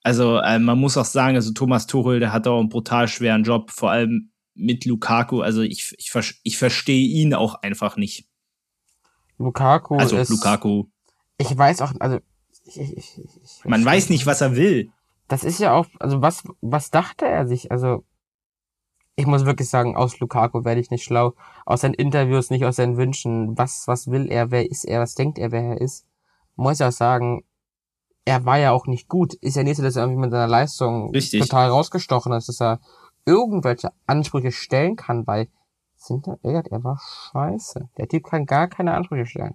[0.03, 3.45] Also äh, man muss auch sagen, also Thomas Tuchel, der hat auch einen brutal schweren
[3.45, 5.43] Job, vor allem mit Lukaku.
[5.43, 8.27] Also ich, ich, ich verstehe ihn auch einfach nicht.
[9.37, 10.85] Lukaku Also ist, Lukaku,
[11.37, 12.21] ich weiß auch, also
[12.65, 14.91] ich, ich, ich, man weiß nicht, was er will.
[15.29, 17.71] Das ist ja auch, also was, was dachte er sich?
[17.71, 18.05] Also,
[19.17, 21.35] ich muss wirklich sagen, aus Lukaku werde ich nicht schlau.
[21.65, 23.57] Aus seinen Interviews, nicht aus seinen Wünschen.
[23.57, 24.51] Was, was will er?
[24.51, 25.01] Wer ist er?
[25.01, 26.07] Was denkt er, wer er ist?
[26.57, 27.45] Muss ja auch sagen,
[28.25, 29.35] er war ja auch nicht gut.
[29.35, 31.41] Ist ja nicht so, dass er irgendwie mit seiner Leistung Richtig.
[31.41, 32.81] total rausgestochen ist, dass er
[33.25, 35.49] irgendwelche Ansprüche stellen kann, weil,
[35.97, 37.01] sind er, er er war
[37.33, 37.89] scheiße.
[37.97, 39.55] Der Typ kann gar keine Ansprüche stellen.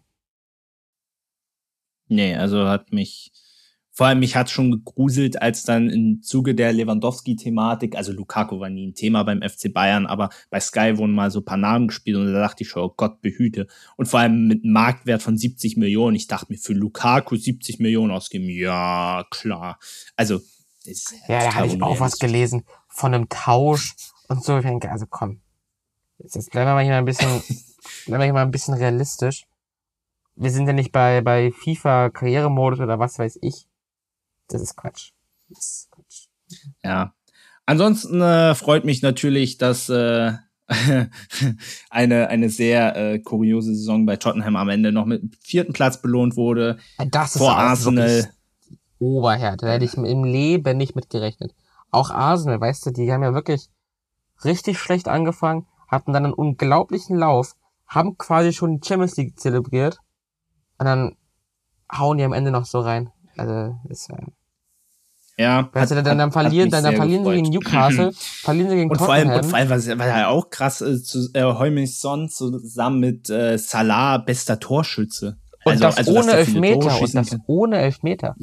[2.10, 3.32] Nee, also hat mich,
[3.92, 8.70] vor allem mich hat schon gegruselt, als dann im Zuge der Lewandowski-Thematik, also Lukaku war
[8.70, 11.88] nie ein Thema beim FC Bayern, aber bei Sky wurden mal so ein paar Namen
[11.88, 13.68] gespielt und da dachte ich schon, oh Gott behüte.
[13.96, 16.16] Und vor allem mit einem Marktwert von 70 Millionen.
[16.16, 19.80] Ich dachte mir, für Lukaku 70 Millionen ausgeben, ja, klar.
[20.16, 20.40] Also,
[20.86, 23.96] das ist Ja, da hatte ich auch was gelesen von einem Tausch
[24.28, 24.58] und so.
[24.58, 25.42] Ich denke, also komm.
[26.18, 27.28] Jetzt, jetzt bleiben wir mal hier mal ein bisschen,
[28.06, 29.46] bleiben wir hier mal ein bisschen realistisch.
[30.40, 33.68] Wir sind ja nicht bei, bei FIFA Karrieremodus oder was weiß ich.
[34.48, 35.12] Das ist Quatsch.
[35.50, 36.28] Das ist Quatsch.
[36.82, 37.14] Ja.
[37.66, 40.32] Ansonsten äh, freut mich natürlich, dass äh,
[41.90, 46.02] eine, eine sehr äh, kuriose Saison bei Tottenham am Ende noch mit dem vierten Platz
[46.02, 46.78] belohnt wurde.
[47.12, 48.32] Das ist vor Arsenal.
[48.98, 49.66] Oberhärte.
[49.66, 51.54] Da hätte ich im Leben nicht mit gerechnet.
[51.92, 53.70] Auch Arsenal, weißt du, die haben ja wirklich
[54.46, 60.00] richtig schlecht angefangen, hatten dann einen unglaublichen Lauf, haben quasi schon die Champions League zelebriert
[60.80, 61.16] und dann
[61.96, 63.12] hauen die am Ende noch so rein.
[63.38, 64.16] Also, ist, äh,
[65.38, 67.36] Ja, hat- dann, dann hat- verlieren, hat dann, dann verlieren sie gefreut.
[67.36, 68.12] gegen Newcastle,
[68.44, 69.44] verlieren sie gegen Und vor allem, Tottenham.
[69.46, 73.58] und vor allem, was, was ja auch krass ist, zu, äh, Heuminson zusammen mit äh,
[73.58, 75.38] Salah bester Torschütze.
[75.66, 77.44] und Also- das also, ohne Elfmeter, und das kann.
[77.48, 78.36] ohne Elfmeter.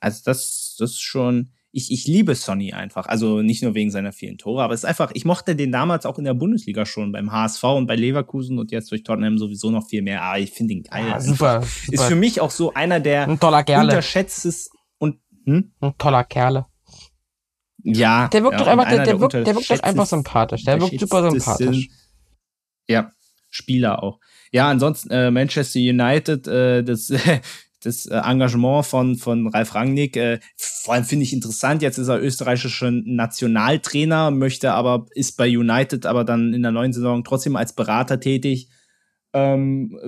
[0.00, 3.06] Also das, das ist schon, ich, ich liebe Sonny einfach.
[3.06, 6.04] Also nicht nur wegen seiner vielen Tore, aber es ist einfach, ich mochte den damals
[6.04, 9.70] auch in der Bundesliga schon, beim HSV und bei Leverkusen und jetzt durch Tottenham sowieso
[9.70, 10.22] noch viel mehr.
[10.22, 11.06] Aber ich finde ihn geil.
[11.06, 11.26] Ja, einfach.
[11.26, 12.02] super, Ist super.
[12.04, 13.88] für mich auch so einer der Ein toller Kerle.
[13.88, 15.72] unterschätztes und, hm?
[15.80, 16.66] Ein toller Kerle.
[17.82, 18.28] Ja.
[18.28, 20.64] Der wirkt ja, doch einfach, der, der wirkt, der wirkt doch einfach sympathisch.
[20.64, 21.88] Der wirkt super sympathisch.
[22.86, 23.10] Ja,
[23.48, 24.20] Spieler auch.
[24.50, 27.10] Ja, ansonsten äh, Manchester United, äh, das,
[27.82, 32.08] das äh, Engagement von, von Ralf Rangnick, äh, vor allem finde ich interessant, jetzt ist
[32.08, 37.56] er österreichischer Nationaltrainer, möchte aber, ist bei United aber dann in der neuen Saison trotzdem
[37.56, 38.68] als Berater tätig.
[39.34, 39.98] Ähm,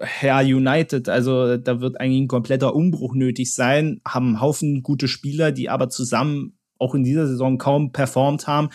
[0.00, 5.08] Herr United, also da wird eigentlich ein kompletter Umbruch nötig sein, haben einen Haufen gute
[5.08, 8.68] Spieler, die aber zusammen auch in dieser Saison kaum performt haben.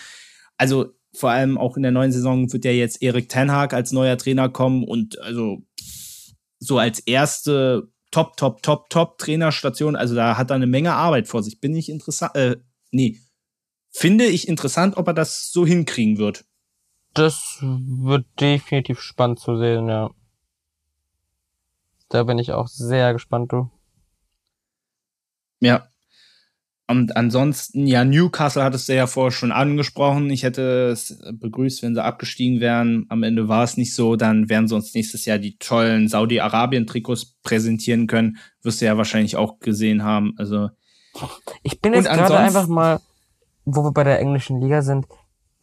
[0.58, 3.92] Also vor allem auch in der neuen Saison wird ja jetzt Erik Ten Hag als
[3.92, 5.64] neuer Trainer kommen und also
[6.60, 11.28] so als erste Top, Top, Top, Top Trainerstation, also da hat er eine Menge Arbeit
[11.28, 11.60] vor sich.
[11.60, 12.56] Bin ich interessant, äh,
[12.92, 13.20] nee,
[13.90, 16.46] finde ich interessant, ob er das so hinkriegen wird.
[17.14, 20.12] Das wird definitiv spannend zu sehen, ja.
[22.08, 23.70] Da bin ich auch sehr gespannt, du.
[25.60, 25.90] Ja.
[26.88, 30.30] Und ansonsten, ja, Newcastle hattest du ja vorher schon angesprochen.
[30.30, 33.06] Ich hätte es begrüßt, wenn sie abgestiegen wären.
[33.10, 34.16] Am Ende war es nicht so.
[34.16, 38.38] Dann werden sie uns nächstes Jahr die tollen Saudi-Arabien-Trikots präsentieren können.
[38.62, 40.36] Wirst du ja wahrscheinlich auch gesehen haben.
[40.38, 40.70] Also,
[41.64, 43.00] Ich bin jetzt gerade einfach mal,
[43.66, 45.08] wo wir bei der englischen Liga sind,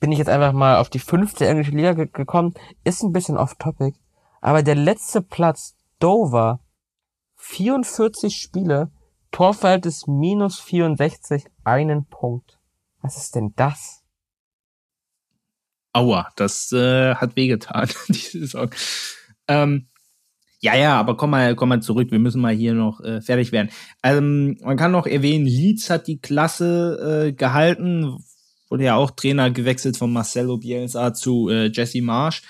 [0.01, 2.55] bin ich jetzt einfach mal auf die fünfte englische Liga ge gekommen.
[2.83, 3.95] Ist ein bisschen off-topic.
[4.41, 6.59] Aber der letzte Platz, Dover,
[7.37, 8.91] 44 Spiele,
[9.33, 12.59] Torverhältnis minus 64, einen Punkt.
[13.01, 14.03] Was ist denn das?
[15.93, 18.71] Aua, das äh, hat wehgetan, diese Saison.
[19.49, 19.89] Ähm,
[20.61, 22.13] ja, ja, aber komm mal, komm mal zurück.
[22.13, 23.71] Wir müssen mal hier noch äh, fertig werden.
[24.05, 28.19] Ähm, man kann noch erwähnen, Leeds hat die Klasse äh, gehalten.
[28.69, 32.43] Wurde ja auch Trainer gewechselt von Marcelo Bielsa zu äh, Jesse Marsch.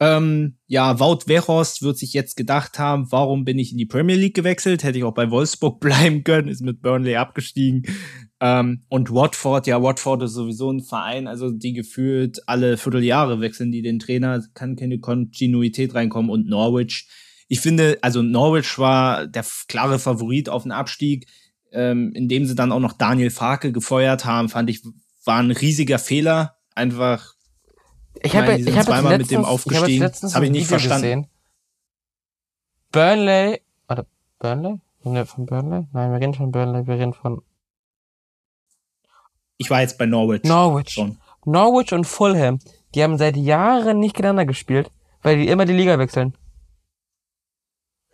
[0.00, 4.16] Ähm, ja, Wout Weghorst wird sich jetzt gedacht haben, warum bin ich in die Premier
[4.16, 4.82] League gewechselt?
[4.82, 7.84] Hätte ich auch bei Wolfsburg bleiben können, ist mit Burnley abgestiegen.
[8.40, 13.70] Ähm, und Watford, ja, Watford ist sowieso ein Verein, also die gefühlt alle Vierteljahre wechseln
[13.70, 16.30] die den Trainer, kann keine Kontinuität reinkommen.
[16.30, 17.08] Und Norwich,
[17.48, 21.26] ich finde, also Norwich war der klare Favorit auf den Abstieg.
[21.70, 24.82] Ähm, indem sie dann auch noch Daniel Farke gefeuert haben, fand ich,
[25.24, 26.56] war ein riesiger Fehler.
[26.74, 27.33] Einfach.
[28.24, 30.02] Ich habe ich hab zweimal letztens, mit dem aufgestiegen.
[30.02, 31.02] Ich hab habe ich nicht verstanden.
[31.02, 31.26] Gesehen.
[32.90, 34.06] Burnley, oder
[34.38, 34.80] Burnley?
[35.02, 35.86] Wir von Burnley?
[35.92, 37.42] Nein, wir reden von Burnley, wir reden von.
[39.58, 40.42] Ich war jetzt bei Norwich.
[40.44, 40.90] Norwich.
[40.90, 41.18] Schon.
[41.44, 42.60] Norwich und Fulham,
[42.94, 44.90] die haben seit Jahren nicht gegeneinander gespielt,
[45.22, 46.34] weil die immer die Liga wechseln.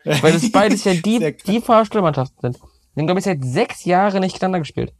[0.04, 2.56] Weil das beides ja die, die Fahrstuhlmannschaften sind.
[2.56, 4.92] Die haben, glaube ich, seit sechs Jahren nicht gegeneinander gespielt.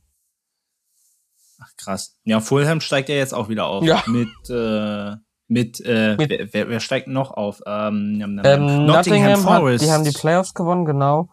[1.85, 2.19] Krass.
[2.25, 3.85] Ja, Fulham steigt ja jetzt auch wieder auf.
[3.85, 4.03] Ja.
[4.07, 5.17] Mit, äh,
[5.49, 7.61] mit, äh, mit wer, wer, wer steigt noch auf?
[7.67, 9.83] Ähm, ähm, Nottingham, Nottingham Forest.
[9.83, 11.29] Hat, die haben die Playoffs gewonnen, genau.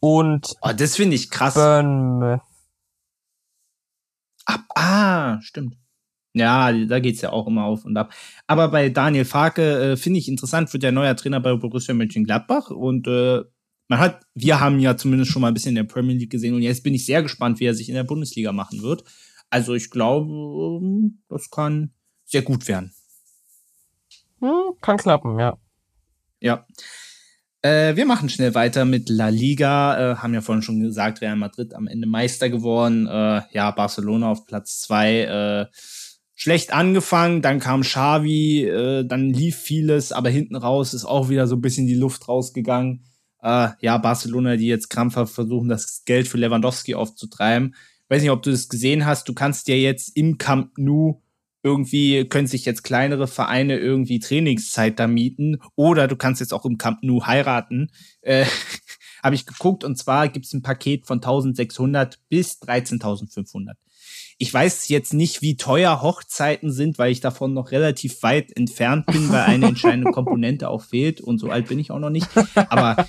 [0.00, 0.54] Und.
[0.60, 1.54] Oh, das finde ich krass.
[1.54, 2.40] Bournemouth.
[4.46, 5.76] Ab, ah, stimmt.
[6.34, 8.12] Ja, da geht's ja auch immer auf und ab.
[8.48, 12.70] Aber bei Daniel Farke äh, finde ich interessant, wird der neuer Trainer bei Borussia Mönchengladbach
[12.70, 13.42] und äh,
[13.88, 16.54] man hat, wir haben ja zumindest schon mal ein bisschen in der Premier League gesehen
[16.54, 19.04] und jetzt bin ich sehr gespannt, wie er sich in der Bundesliga machen wird.
[19.54, 20.32] Also ich glaube,
[20.82, 21.92] ähm, das kann
[22.24, 22.92] sehr gut werden.
[24.40, 25.56] Hm, kann klappen, ja.
[26.40, 26.66] Ja.
[27.62, 30.14] Äh, wir machen schnell weiter mit La Liga.
[30.14, 33.06] Äh, haben ja vorhin schon gesagt, Real Madrid am Ende Meister geworden.
[33.06, 35.20] Äh, ja, Barcelona auf Platz zwei.
[35.20, 35.66] Äh,
[36.34, 41.46] schlecht angefangen, dann kam Xavi, äh, dann lief vieles, aber hinten raus ist auch wieder
[41.46, 43.04] so ein bisschen die Luft rausgegangen.
[43.40, 47.76] Äh, ja, Barcelona, die jetzt krampfhaft versuchen, das Geld für Lewandowski aufzutreiben.
[48.08, 49.28] Weiß nicht, ob du das gesehen hast.
[49.28, 51.20] Du kannst ja jetzt im Camp Nou
[51.64, 56.66] irgendwie können sich jetzt kleinere Vereine irgendwie Trainingszeit da mieten oder du kannst jetzt auch
[56.66, 57.90] im Camp Nou heiraten.
[58.20, 58.44] Äh,
[59.22, 63.76] Habe ich geguckt und zwar gibt es ein Paket von 1600 bis 13.500.
[64.38, 69.06] Ich weiß jetzt nicht, wie teuer Hochzeiten sind, weil ich davon noch relativ weit entfernt
[69.06, 72.28] bin, weil eine entscheidende Komponente auch fehlt und so alt bin ich auch noch nicht.
[72.54, 73.06] Aber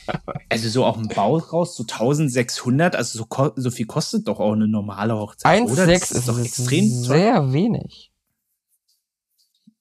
[0.50, 4.54] also so auch ein Bau raus, so 1600, also so, so viel kostet doch auch
[4.54, 5.62] eine normale Hochzeit.
[5.64, 7.54] 1,6 ist, ist doch extrem sehr teuer.
[7.54, 8.12] wenig.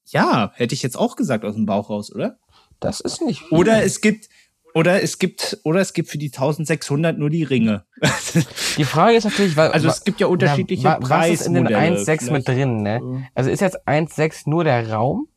[0.06, 2.38] Ja, hätte ich jetzt auch gesagt aus dem Bauch raus, oder?
[2.80, 3.40] Das ist nicht.
[3.40, 3.58] Viel.
[3.58, 4.28] Oder es gibt,
[4.74, 7.84] oder es gibt, oder es gibt für die 1600 nur die Ringe.
[8.76, 9.70] Die Frage ist natürlich, weil.
[9.70, 11.32] Also es gibt ja unterschiedliche na, Preise.
[11.32, 13.28] Was ist in den 1,6 mit drin, ne?
[13.36, 15.28] Also ist jetzt 1,6 nur der Raum?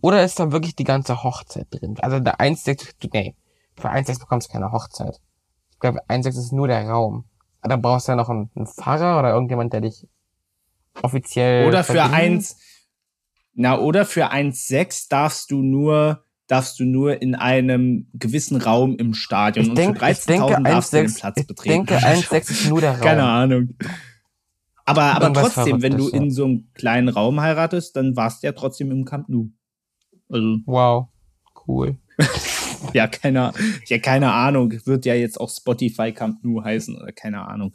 [0.00, 1.96] Oder ist da wirklich die ganze Hochzeit drin?
[2.00, 3.36] Also der 1,6, nee.
[3.76, 5.20] Für 1,6 bekommst du keine Hochzeit.
[5.70, 7.26] Ich glaube, 1,6 ist nur der Raum.
[7.60, 10.08] Da brauchst du ja noch einen, einen Pfarrer oder irgendjemand, der dich
[11.02, 11.68] offiziell.
[11.68, 12.56] Oder für 1,
[13.54, 19.14] na, oder für 1,6 darfst du nur darfst du nur in einem gewissen Raum im
[19.14, 19.68] Stadion.
[19.68, 21.80] Ich denk, und für 13.000 darfst 1, du den Platz betreten.
[21.80, 23.00] Ich denke, 1,6 ist nur der Raum.
[23.00, 23.70] Keine Ahnung.
[24.84, 28.52] Aber, aber trotzdem, wenn du in so einem kleinen Raum heiratest, dann warst du ja
[28.52, 29.48] trotzdem im Camp Nou.
[30.28, 30.58] Also.
[30.66, 31.08] Wow.
[31.66, 31.96] Cool.
[32.92, 33.54] ja, keine,
[33.86, 34.74] ja, keine Ahnung.
[34.84, 37.72] Wird ja jetzt auch Spotify Camp Nou heißen oder keine Ahnung.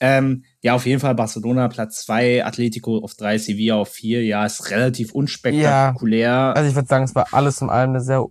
[0.00, 4.24] Ähm, ja, auf jeden Fall Barcelona Platz zwei, Atletico auf drei, Sevilla auf vier.
[4.24, 6.28] Ja, ist relativ unspektakulär.
[6.28, 8.24] Ja, also ich würde sagen, es war alles in allem eine sehr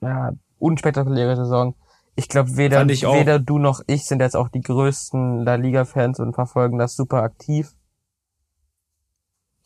[0.00, 1.74] ja, unspektakuläre Saison.
[2.14, 6.20] Ich glaube, weder, ich weder du noch ich sind jetzt auch die größten La Liga-Fans
[6.20, 7.72] und verfolgen das super aktiv.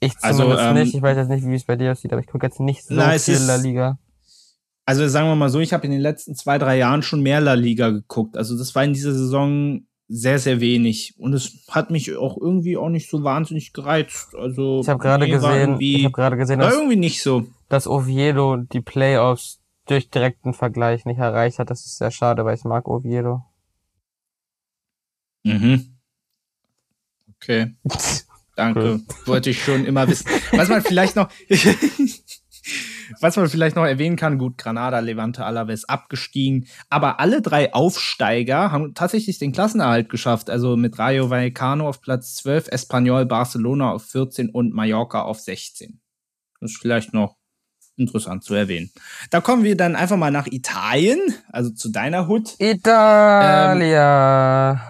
[0.00, 0.94] Ich also, zumindest also, ähm, nicht.
[0.94, 2.94] Ich weiß jetzt nicht, wie es bei dir aussieht, aber ich gucke jetzt nicht so
[2.94, 3.98] na, viel La Liga.
[4.86, 7.40] Also sagen wir mal so, ich habe in den letzten zwei, drei Jahren schon mehr
[7.40, 8.36] La Liga geguckt.
[8.36, 11.14] Also das war in dieser Saison sehr, sehr wenig.
[11.18, 14.34] Und es hat mich auch irgendwie auch nicht so wahnsinnig gereizt.
[14.34, 17.46] Also ich habe gerade gesehen, ich gerade gesehen, dass, irgendwie nicht so.
[17.68, 21.70] dass Oviedo die Playoffs durch direkten Vergleich nicht erreicht hat.
[21.70, 23.44] Das ist sehr schade, weil ich mag Oviedo.
[25.42, 25.96] Mhm.
[27.36, 27.74] Okay.
[28.56, 29.00] Danke.
[29.24, 30.28] Wollte ich schon immer wissen.
[30.52, 31.28] Was man vielleicht noch,
[33.20, 38.72] Was man vielleicht noch erwähnen kann, gut, Granada, Levante, Alaves abgestiegen, aber alle drei Aufsteiger
[38.72, 44.04] haben tatsächlich den Klassenerhalt geschafft, also mit Rayo Vallecano auf Platz 12, Espanyol Barcelona auf
[44.04, 46.00] 14 und Mallorca auf 16.
[46.60, 47.36] Das ist vielleicht noch
[47.96, 48.90] interessant zu erwähnen.
[49.30, 51.20] Da kommen wir dann einfach mal nach Italien,
[51.52, 52.54] also zu deiner Hut.
[52.58, 53.92] Italia.
[54.72, 54.80] Ähm,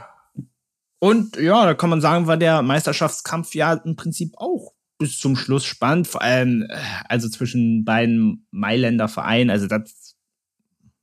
[0.98, 5.36] und ja, da kann man sagen, war der Meisterschaftskampf ja im Prinzip auch bis zum
[5.36, 6.76] Schluss spannend, vor allem äh,
[7.08, 10.16] also zwischen beiden Mailänder Vereinen, also das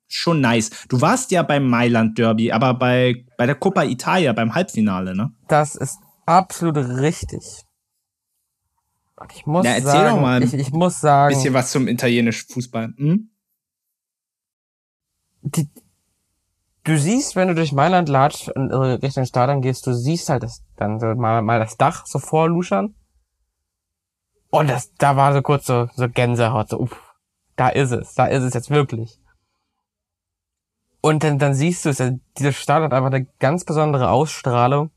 [0.08, 0.70] schon nice.
[0.90, 5.32] Du warst ja beim Mailand Derby, aber bei bei der Coppa Italia beim Halbfinale, ne?
[5.48, 7.64] Das ist absolut richtig.
[9.16, 11.88] Und ich muss ja, erzähl sagen, doch mal ich, ich muss sagen, bisschen was zum
[11.88, 12.94] italienischen Fußball.
[12.98, 13.32] Hm?
[15.42, 15.70] die,
[16.84, 20.64] du siehst, wenn du durch Mailand latscht und Richtung Stadion gehst, du siehst halt das,
[20.78, 22.96] dann so mal, mal das Dach so vorluschern.
[24.52, 27.16] Und das, da war so kurz so, so Gänsehaut, so, uff,
[27.56, 29.20] da ist es, da ist es jetzt wirklich.
[31.02, 32.04] Und dann, dann siehst du es,
[32.38, 34.92] diese Stadt hat einfach eine ganz besondere Ausstrahlung.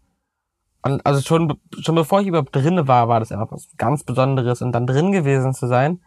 [0.82, 4.60] Und also schon, schon bevor ich überhaupt drinne war, war das einfach was ganz Besonderes.
[4.60, 6.02] Und dann drin gewesen zu sein,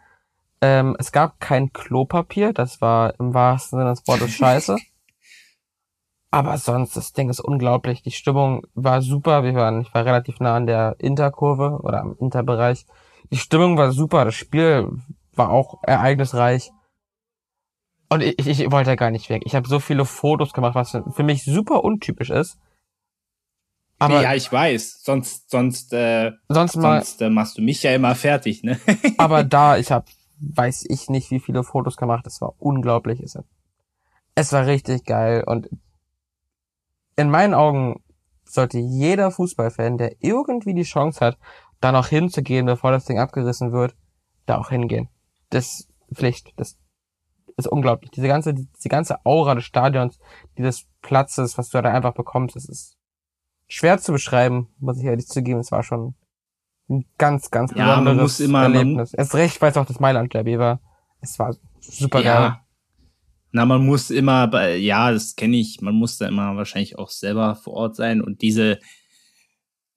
[0.62, 4.78] ähm, es gab kein Klopapier, das war im wahrsten Sinne des Wortes scheiße.
[6.30, 8.04] Aber sonst, das Ding ist unglaublich.
[8.04, 9.44] Die Stimmung war super.
[9.44, 12.86] Wir waren, ich war relativ nah an der Interkurve oder am Interbereich.
[13.32, 14.26] Die Stimmung war super.
[14.26, 14.90] Das Spiel
[15.36, 16.72] war auch ereignisreich.
[18.10, 19.44] Und ich, ich, wollte gar nicht weg.
[19.46, 22.58] Ich habe so viele Fotos gemacht, was für mich super untypisch ist.
[24.00, 25.04] Aber ja, ich weiß.
[25.04, 28.80] Sonst, sonst, äh, sonst, mal, sonst äh, machst du mich ja immer fertig, ne?
[29.18, 30.06] aber da, ich habe,
[30.40, 32.26] weiß ich nicht, wie viele Fotos gemacht.
[32.28, 33.22] Es war unglaublich.
[34.36, 35.68] Es war richtig geil und
[37.16, 38.04] in meinen Augen
[38.46, 41.38] sollte jeder Fußballfan, der irgendwie die Chance hat,
[41.80, 43.96] da noch hinzugehen, bevor das Ding abgerissen wird,
[44.46, 45.10] da auch hingehen.
[45.50, 46.54] Das ist Pflicht.
[46.58, 46.78] Das
[47.58, 48.12] ist unglaublich.
[48.12, 50.20] Diese ganze, diese ganze Aura des Stadions,
[50.58, 52.98] dieses Platzes, was du da einfach bekommst, das ist
[53.68, 55.60] schwer zu beschreiben, muss ich ehrlich zugeben.
[55.60, 56.16] Es war schon
[56.90, 59.14] ein ganz, ganz ja, man besonderes muss immer, Erlebnis.
[59.14, 60.80] Erst recht, weil es auch das Mailand Derby war.
[61.20, 62.42] Es war super geil.
[62.42, 62.62] Ja.
[63.52, 67.10] Na, man muss immer, bei, ja, das kenne ich, man muss da immer wahrscheinlich auch
[67.10, 68.80] selber vor Ort sein und diese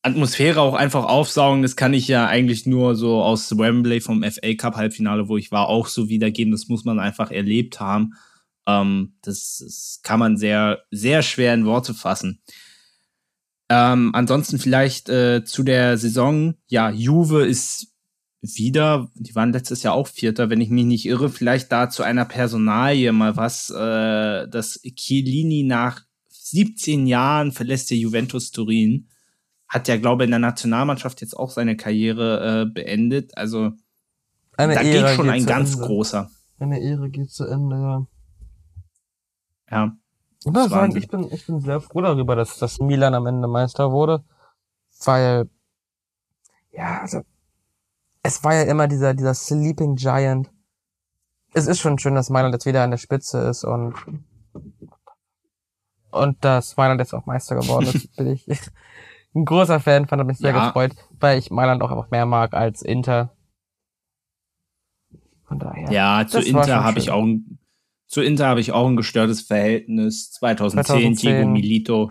[0.03, 4.55] Atmosphäre auch einfach aufsaugen, das kann ich ja eigentlich nur so aus Wembley vom FA
[4.55, 6.53] Cup Halbfinale, wo ich war, auch so wiedergeben.
[6.53, 8.15] Das muss man einfach erlebt haben.
[8.67, 12.41] Ähm, das, das kann man sehr, sehr schwer in Worte fassen.
[13.69, 16.55] Ähm, ansonsten vielleicht äh, zu der Saison.
[16.69, 17.95] Ja, Juve ist
[18.41, 22.03] wieder, die waren letztes Jahr auch Vierter, wenn ich mich nicht irre, vielleicht da zu
[22.03, 29.09] einer Personalie mal was, äh, dass Chiellini nach 17 Jahren verlässt der Juventus Turin
[29.71, 33.39] hat ja, glaube ich, in der Nationalmannschaft jetzt auch seine Karriere äh, beendet.
[33.39, 33.71] Also
[34.57, 35.87] Eine da Ära geht schon geht ein ganz Ende.
[35.87, 36.31] großer.
[36.59, 38.07] Eine Ehre geht zu Ende, ja.
[39.71, 39.97] Ja.
[40.45, 43.47] Ich muss sagen, ich bin, ich bin sehr froh darüber, dass, dass Milan am Ende
[43.47, 44.25] Meister wurde,
[45.05, 45.49] weil,
[46.73, 47.21] ja, also,
[48.23, 50.51] es war ja immer dieser, dieser Sleeping Giant.
[51.53, 53.95] Es ist schon schön, dass Mailand jetzt wieder an der Spitze ist und,
[56.11, 58.47] und dass Mailand jetzt auch Meister geworden ist, bin ich
[59.35, 60.67] ein großer Fan von, hat mich sehr Ja.
[60.67, 63.33] gefreut, weil ich Mailand auch einfach mehr mag als Inter.
[65.47, 65.91] Von daher.
[65.91, 67.59] Ja, zu Inter habe ich auch ein,
[68.07, 70.31] zu Inter habe ich auch ein gestörtes Verhältnis.
[70.33, 71.37] 2010, 2010.
[71.37, 72.11] Diego Milito.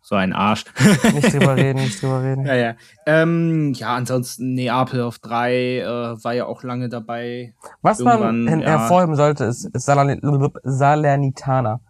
[0.00, 0.64] So ein Arsch.
[1.12, 2.46] Nicht drüber reden, nicht drüber reden.
[2.46, 2.74] ja, ja.
[3.04, 5.84] Ähm, ja, ansonsten Neapel auf drei, äh,
[6.24, 7.54] war ja auch lange dabei.
[7.82, 8.68] Was man Irgendwann, hin- ja.
[8.78, 10.18] hervorheben sollte, ist, ist Salern
[10.62, 11.80] Salernitana.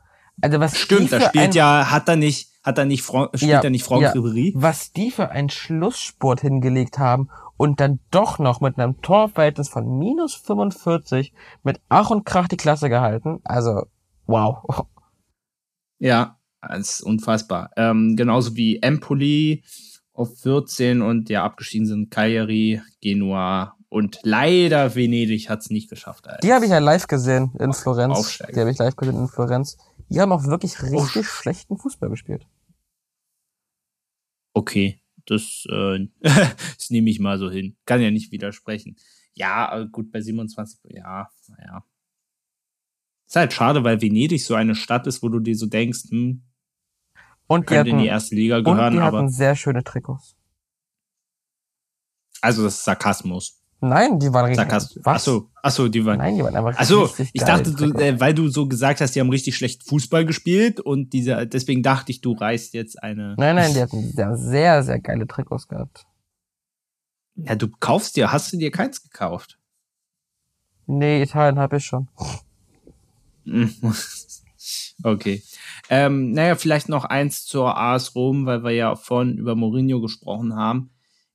[0.41, 3.51] Also was Stimmt, da spielt ein, ja, hat er nicht, hat er nicht, Fran spielt
[3.51, 4.13] Ja, er nicht Franck ja.
[4.13, 4.53] Ribéry?
[4.55, 9.99] was die für einen Schlusssport hingelegt haben und dann doch noch mit einem Torverhältnis von
[9.99, 11.33] minus 45
[11.63, 13.41] mit Ach und Krach die Klasse gehalten.
[13.45, 13.87] Also,
[14.27, 14.87] wow.
[15.99, 17.71] Ja, das ist unfassbar.
[17.77, 19.65] Ähm, genauso wie Empoli
[20.13, 26.27] auf 14 und ja, abgestiegen sind Cagliari, Genua und leider Venedig hat's nicht geschafft.
[26.43, 28.19] Die habe ich ja live gesehen in Florenz.
[28.19, 28.53] Aufsteiger.
[28.53, 29.79] Die habe ich live gesehen in Florenz.
[30.11, 31.41] Die haben auch wirklich richtig Uff.
[31.41, 32.47] schlechten Fußball gespielt.
[34.55, 37.77] Okay, das, äh, das nehme ich mal so hin.
[37.85, 38.97] Kann ja nicht widersprechen.
[39.35, 41.85] Ja, äh, gut, bei 27, ja, naja.
[43.27, 46.43] Ist halt schade, weil Venedig so eine Stadt ist, wo du dir so denkst, hm,
[47.47, 50.35] Und die könnte in hatten, die erste Liga und gehören, die aber sehr schöne Trikots.
[52.41, 53.63] also das ist Sarkasmus.
[53.81, 54.57] Nein, die waren richtig.
[54.57, 55.05] Sarkasmus.
[55.05, 55.15] Was?
[55.15, 56.19] Achso, achso, die waren.
[56.19, 59.01] Nein, die waren einfach Also, richtig ich geil, dachte, du, äh, weil du so gesagt
[59.01, 63.01] hast, die haben richtig schlecht Fußball gespielt und diese, deswegen dachte ich, du reißt jetzt
[63.03, 63.37] eine.
[63.39, 66.07] Nein, nein, die hatten die haben sehr, sehr geile Trikots gehabt.
[67.37, 69.59] Ja, du kaufst dir, hast du dir keins gekauft?
[70.87, 72.09] Nee, Italien habe ich schon.
[75.05, 75.43] okay.
[75.89, 80.57] Ähm, naja, vielleicht noch eins zur AS Rom, weil wir ja vorhin über Mourinho gesprochen
[80.57, 80.91] haben.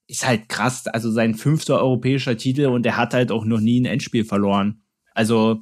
[0.07, 3.79] Ist halt krass, also sein fünfter europäischer Titel und er hat halt auch noch nie
[3.79, 4.83] ein Endspiel verloren.
[5.13, 5.61] Also.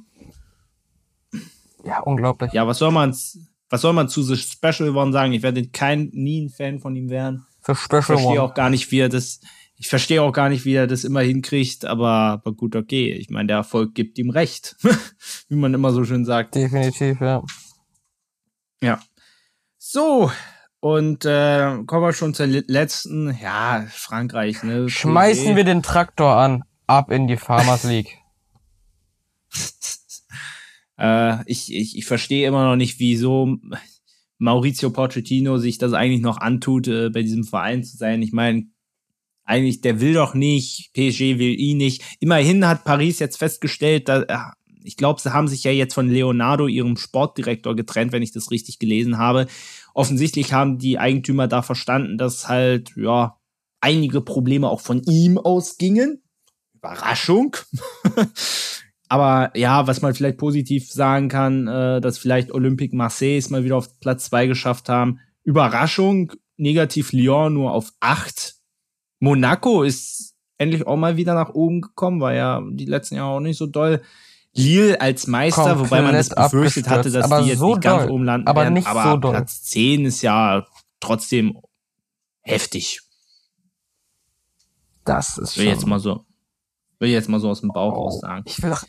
[1.84, 2.52] Ja, unglaublich.
[2.52, 3.16] Ja, was soll man,
[3.70, 5.32] was soll man zu The Special One sagen?
[5.32, 7.46] Ich werde kein, nie ein Fan von ihm werden.
[7.66, 9.40] The Special ich verstehe auch gar nicht, wie er das,
[9.76, 13.12] ich verstehe auch gar nicht, wie er das immer hinkriegt, aber, aber gut, okay.
[13.12, 14.76] Ich meine, der Erfolg gibt ihm recht.
[15.48, 16.54] wie man immer so schön sagt.
[16.54, 17.42] Definitiv, ja.
[18.80, 19.00] Ja.
[19.78, 20.30] So,
[20.82, 24.88] und äh, kommen wir schon zur letzten, ja, Frankreich, ne?
[24.88, 28.18] Schmeißen wir den Traktor an, ab in die Farmers League.
[30.98, 33.58] äh, ich, ich, ich verstehe immer noch nicht, wieso
[34.38, 38.20] Maurizio Pochettino sich das eigentlich noch antut, äh, bei diesem Verein zu sein.
[38.20, 38.66] Ich meine,
[39.44, 42.02] eigentlich, der will doch nicht, PSG will ihn nicht.
[42.18, 44.36] Immerhin hat Paris jetzt festgestellt, dass, äh,
[44.82, 48.50] ich glaube, sie haben sich ja jetzt von Leonardo, ihrem Sportdirektor, getrennt, wenn ich das
[48.50, 49.46] richtig gelesen habe.
[49.94, 53.36] Offensichtlich haben die Eigentümer da verstanden, dass halt, ja,
[53.80, 56.22] einige Probleme auch von ihm ausgingen.
[56.74, 57.56] Überraschung.
[59.08, 63.64] Aber ja, was man vielleicht positiv sagen kann, äh, dass vielleicht Olympique Marseille es mal
[63.64, 65.20] wieder auf Platz zwei geschafft haben.
[65.44, 68.54] Überraschung, negativ Lyon nur auf acht.
[69.20, 73.40] Monaco ist endlich auch mal wieder nach oben gekommen, war ja die letzten Jahre auch
[73.40, 74.00] nicht so doll.
[74.54, 78.10] Lille als Meister, Komplett wobei man das befürchtet hatte, dass die jetzt so nicht ganz
[78.10, 78.74] oben landen aber werden.
[78.74, 79.32] Nicht aber so doll.
[79.32, 80.66] Platz 10 ist ja
[81.00, 81.58] trotzdem
[82.42, 83.00] heftig.
[85.04, 86.24] Das ist will jetzt mal so,
[86.98, 88.44] will jetzt mal so aus dem Bauch oh, raus sagen.
[88.46, 88.84] Ich will, auch,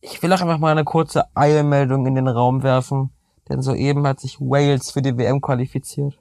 [0.00, 3.10] ich will auch einfach mal eine kurze Eilmeldung in den Raum werfen,
[3.48, 6.20] denn soeben hat sich Wales für die WM qualifiziert.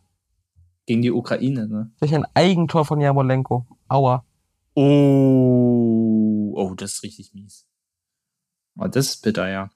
[0.86, 1.92] Gegen die Ukraine, ne?
[2.00, 3.66] Durch ein Eigentor von Jamolenko.
[3.88, 4.26] Aua.
[4.74, 7.68] Oh, oh, das ist richtig mies.
[8.78, 9.70] Oh, das ist bitter, ja.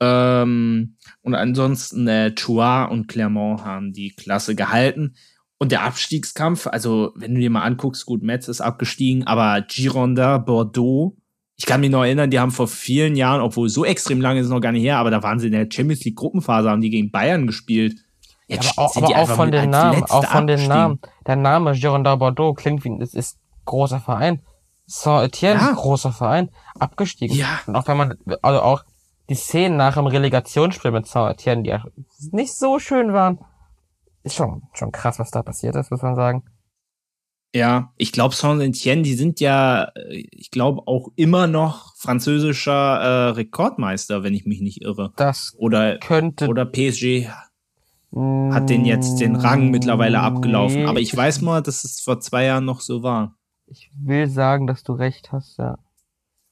[0.00, 5.14] Ähm, und ansonsten äh, Chua und Clermont haben die Klasse gehalten.
[5.58, 10.36] Und der Abstiegskampf, also wenn du dir mal anguckst, gut, Metz ist abgestiegen, aber Gironda,
[10.36, 11.16] Bordeaux,
[11.56, 14.46] ich kann mich noch erinnern, die haben vor vielen Jahren, obwohl so extrem lange ist
[14.46, 16.82] es noch gar nicht her, aber da waren sie in der Champions League Gruppenphase, haben
[16.82, 17.96] die gegen Bayern gespielt.
[18.46, 21.00] Jetzt aber auch, aber auch von den Namen, auch von den Namen.
[21.26, 24.42] Der Name Girondin Bordeaux klingt wie, es ist großer Verein.
[24.84, 25.72] Saint-Etienne, ja.
[25.72, 26.50] großer Verein,
[26.80, 27.36] abgestiegen.
[27.36, 27.60] Ja.
[27.66, 28.84] Und auch wenn man, also auch
[29.28, 33.38] die Szenen nach dem Relegationsspiel mit Saint-Etienne, die nicht so schön waren,
[34.22, 36.44] ist schon, schon krass, was da passiert ist, muss man sagen.
[37.54, 43.28] Ja, ich glaube, Saint-Etienne, die sind ja, äh, ich glaube, auch immer noch französischer äh,
[43.30, 45.12] Rekordmeister, wenn ich mich nicht irre.
[45.16, 46.48] Das oder, könnte.
[46.48, 47.28] Oder PSG
[48.16, 50.82] hat den jetzt den Rang mittlerweile abgelaufen.
[50.82, 53.36] Nee, Aber ich weiß mal, dass es vor zwei Jahren noch so war.
[53.66, 55.76] Ich will sagen, dass du recht hast, ja.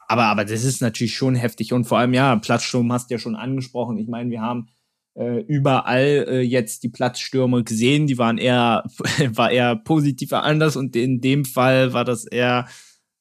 [0.08, 1.72] Aber, aber das ist natürlich schon heftig.
[1.72, 3.98] Und vor allem, ja, Platzsturm hast du ja schon angesprochen.
[3.98, 4.68] Ich meine, wir haben
[5.14, 8.06] äh, überall äh, jetzt die Platzstürme gesehen.
[8.06, 8.84] Die waren eher,
[9.34, 12.68] war eher positiver anders und in dem Fall war das eher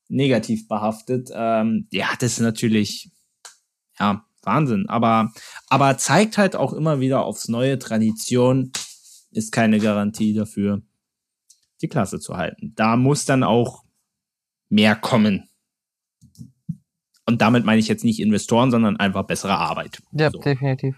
[0.10, 1.30] negativ behaftet.
[1.34, 3.12] Ähm, ja, das ist natürlich,
[4.00, 4.88] ja, Wahnsinn.
[4.90, 5.32] Aber,
[5.70, 8.72] aber zeigt halt auch immer wieder aufs neue Tradition
[9.32, 10.82] ist keine Garantie dafür,
[11.82, 12.74] die Klasse zu halten.
[12.76, 13.84] Da muss dann auch
[14.70, 15.50] mehr kommen.
[17.26, 20.02] Und damit meine ich jetzt nicht Investoren, sondern einfach bessere Arbeit.
[20.12, 20.40] Ja, so.
[20.40, 20.96] definitiv.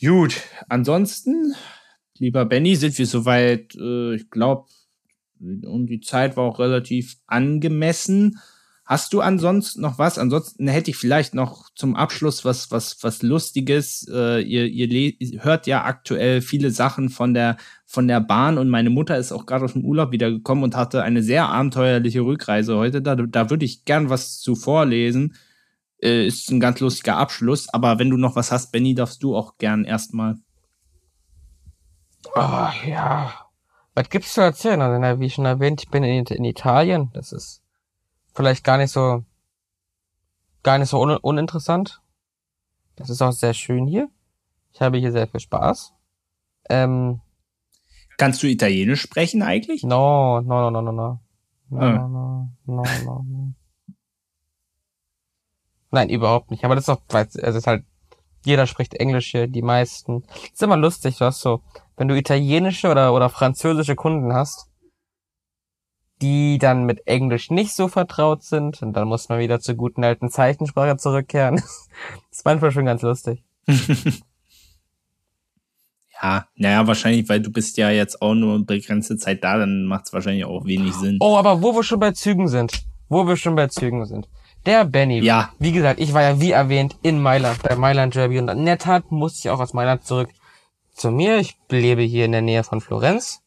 [0.00, 1.54] Gut, ansonsten,
[2.18, 4.66] lieber Benny, sind wir soweit, äh, ich glaube,
[5.40, 8.38] um die Zeit war auch relativ angemessen.
[8.86, 10.18] Hast du ansonsten noch was?
[10.18, 14.06] Ansonsten hätte ich vielleicht noch zum Abschluss was, was, was Lustiges.
[14.12, 17.56] Äh, ihr, ihr hört ja aktuell viele Sachen von der,
[17.86, 21.02] von der Bahn und meine Mutter ist auch gerade aus dem Urlaub wiedergekommen und hatte
[21.02, 23.00] eine sehr abenteuerliche Rückreise heute.
[23.00, 25.34] Da, da würde ich gern was zu vorlesen.
[26.02, 27.70] Äh, ist ein ganz lustiger Abschluss.
[27.70, 30.34] Aber wenn du noch was hast, Benny, darfst du auch gern erstmal.
[32.36, 33.32] Oh, ja.
[33.94, 34.82] Was gibt's zu erzählen?
[34.82, 37.10] Also, wie schon erwähnt, ich bin in, in Italien.
[37.14, 37.63] Das ist
[38.34, 39.24] vielleicht gar nicht so,
[40.62, 42.02] gar nicht so un uninteressant.
[42.96, 44.08] Das ist auch sehr schön hier.
[44.72, 45.92] Ich habe hier sehr viel Spaß.
[46.68, 47.20] Ähm,
[48.16, 49.82] Kannst du Italienisch sprechen eigentlich?
[49.82, 51.20] No, no, no, no, no, no.
[51.70, 51.92] No, ah.
[51.92, 53.52] no, no, no, no.
[55.90, 56.64] Nein, überhaupt nicht.
[56.64, 57.84] Aber das ist auch, es ist halt,
[58.44, 60.22] jeder spricht Englisch hier, die meisten.
[60.26, 61.62] Das ist immer lustig, du hast so,
[61.96, 64.68] wenn du italienische oder, oder französische Kunden hast,
[66.22, 68.82] die dann mit Englisch nicht so vertraut sind.
[68.82, 71.56] Und dann muss man wieder zur guten alten Zeichensprache zurückkehren.
[71.56, 71.88] das
[72.30, 73.42] ist manchmal schon ganz lustig.
[76.22, 80.06] ja, naja, wahrscheinlich, weil du bist ja jetzt auch nur begrenzte Zeit da, dann macht
[80.06, 81.18] es wahrscheinlich auch wenig Sinn.
[81.20, 82.84] Oh, aber wo wir schon bei Zügen sind.
[83.08, 84.28] wo wir schon bei Zügen sind.
[84.66, 85.20] Der Benny.
[85.20, 85.52] Ja.
[85.58, 88.78] Wie gesagt, ich war ja wie erwähnt in Mailand, bei Mailand Derby und in der
[88.78, 90.30] Tat musste ich auch aus Mailand zurück
[90.94, 91.38] zu mir.
[91.38, 93.40] Ich lebe hier in der Nähe von Florenz.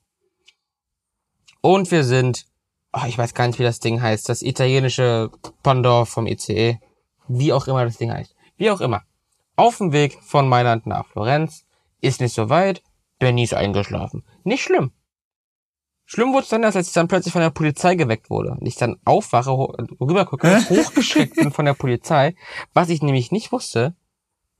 [1.61, 2.45] Und wir sind,
[2.98, 5.32] oh, ich weiß gar nicht, wie das Ding heißt, das italienische
[5.64, 6.80] Pendant vom ICE.
[7.28, 8.36] Wie auch immer das Ding heißt.
[8.58, 9.04] Wie auch immer.
[9.56, 11.66] Auf dem Weg von Mailand nach Florenz.
[12.00, 12.82] Ist nicht so weit.
[13.20, 14.24] Benny ist eingeschlafen.
[14.43, 14.91] Nicht schlimm.
[16.06, 18.52] Schlimm wurde es dann, erst, als ich dann plötzlich von der Polizei geweckt wurde.
[18.52, 22.36] Und ich dann aufwache, rübergucke, hochgeschreckt bin von der Polizei.
[22.74, 23.95] Was ich nämlich nicht wusste,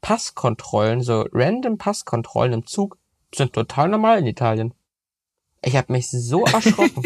[0.01, 2.97] Passkontrollen, so random Passkontrollen im Zug,
[3.33, 4.73] sind total normal in Italien.
[5.68, 7.03] Ich habe mich so erschrocken.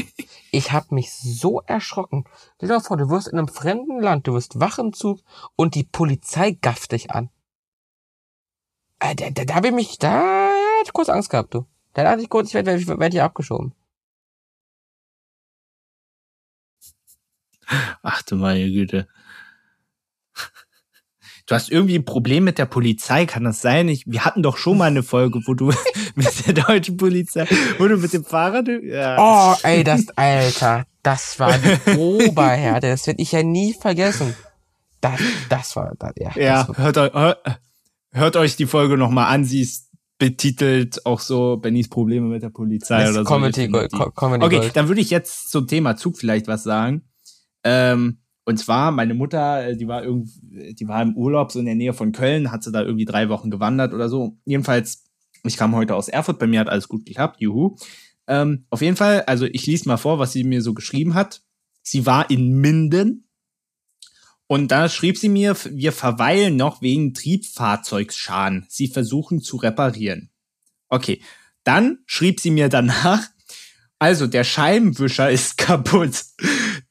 [0.51, 2.25] ich habe mich so erschrocken.
[2.57, 5.19] Stell dir vor, du wirst in einem fremden Land, du wirst wach im Zug
[5.55, 7.31] und die Polizei gafft dich an.
[8.99, 11.65] Äh, da, da, da habe ich mich, da hatte ich kurz Angst gehabt, du.
[11.93, 13.73] Da dachte ich kurz, ich werde werd, werd hier abgeschoben.
[18.03, 19.07] Ach du meine Güte.
[21.51, 23.89] Du hast irgendwie ein Problem mit der Polizei, kann das sein?
[23.89, 25.73] Ich, wir hatten doch schon mal eine Folge, wo du
[26.15, 27.45] mit der deutschen Polizei,
[27.77, 28.69] wo du mit dem Fahrrad.
[28.81, 29.17] Ja.
[29.19, 32.87] Oh, ey, das, Alter, das war die Oberhärte.
[32.87, 34.33] Das werde ich ja nie vergessen.
[35.01, 36.31] Das, das war, das, ja.
[36.41, 37.33] ja, Das, hört, eu-
[38.13, 39.43] hört, euch die Folge nochmal an.
[39.43, 39.89] Sie ist
[40.19, 43.29] betitelt auch so Bennys Probleme mit der Polizei das oder so.
[43.29, 44.77] Comedy, finde Gold, Comedy Okay, Gold.
[44.77, 47.01] dann würde ich jetzt zum Thema Zug vielleicht was sagen.
[47.65, 51.65] Ähm, und zwar, meine Mutter, äh, die war irgendwie, die war im Urlaub so in
[51.65, 54.37] der Nähe von Köln, hat sie da irgendwie drei Wochen gewandert oder so.
[54.45, 55.05] Jedenfalls,
[55.43, 57.75] ich kam heute aus Erfurt, bei mir hat alles gut geklappt, juhu.
[58.27, 61.41] Ähm, auf jeden Fall, also ich lese mal vor, was sie mir so geschrieben hat.
[61.83, 63.27] Sie war in Minden
[64.51, 68.65] und da schrieb sie mir, wir verweilen noch wegen Triebfahrzeugsschaden.
[68.67, 70.29] Sie versuchen zu reparieren.
[70.89, 71.21] Okay,
[71.63, 73.23] dann schrieb sie mir danach,
[73.97, 76.25] also der Scheibenwischer ist kaputt.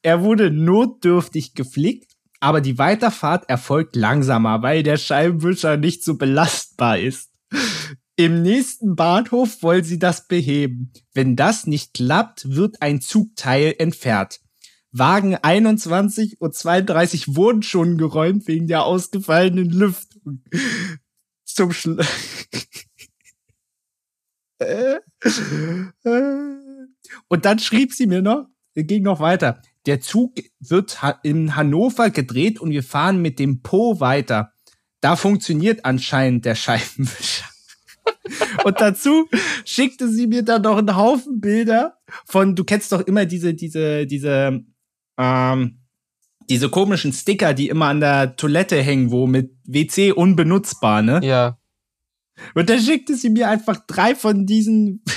[0.03, 6.98] Er wurde notdürftig geflickt, aber die Weiterfahrt erfolgt langsamer, weil der Scheibenwischer nicht so belastbar
[6.98, 7.30] ist.
[8.16, 10.92] Im nächsten Bahnhof wollen sie das beheben.
[11.14, 14.40] Wenn das nicht klappt, wird ein Zugteil entfernt.
[14.92, 20.42] Wagen 21 und 32 wurden schon geräumt wegen der ausgefallenen Lüftung.
[21.44, 22.07] Zum Schluss.
[27.28, 29.62] Und dann schrieb sie mir noch, ging noch weiter.
[29.87, 34.53] Der Zug wird in Hannover gedreht und wir fahren mit dem Po weiter.
[35.01, 37.47] Da funktioniert anscheinend der Scheibenwischer.
[38.64, 39.28] und dazu
[39.64, 44.07] schickte sie mir dann noch einen Haufen Bilder von, du kennst doch immer diese, diese,
[44.07, 44.61] diese,
[45.18, 45.81] ähm,
[46.51, 51.20] diese komischen Sticker, die immer an der Toilette hängen, wo mit WC unbenutzbar, ne?
[51.22, 51.59] Ja.
[52.55, 55.03] Und dann schickte sie mir einfach drei von diesen.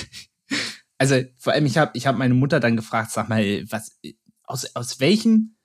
[1.00, 4.00] Also vor allem, ich habe ich hab meine Mutter dann gefragt, sag mal, was
[4.44, 5.56] aus, aus welchem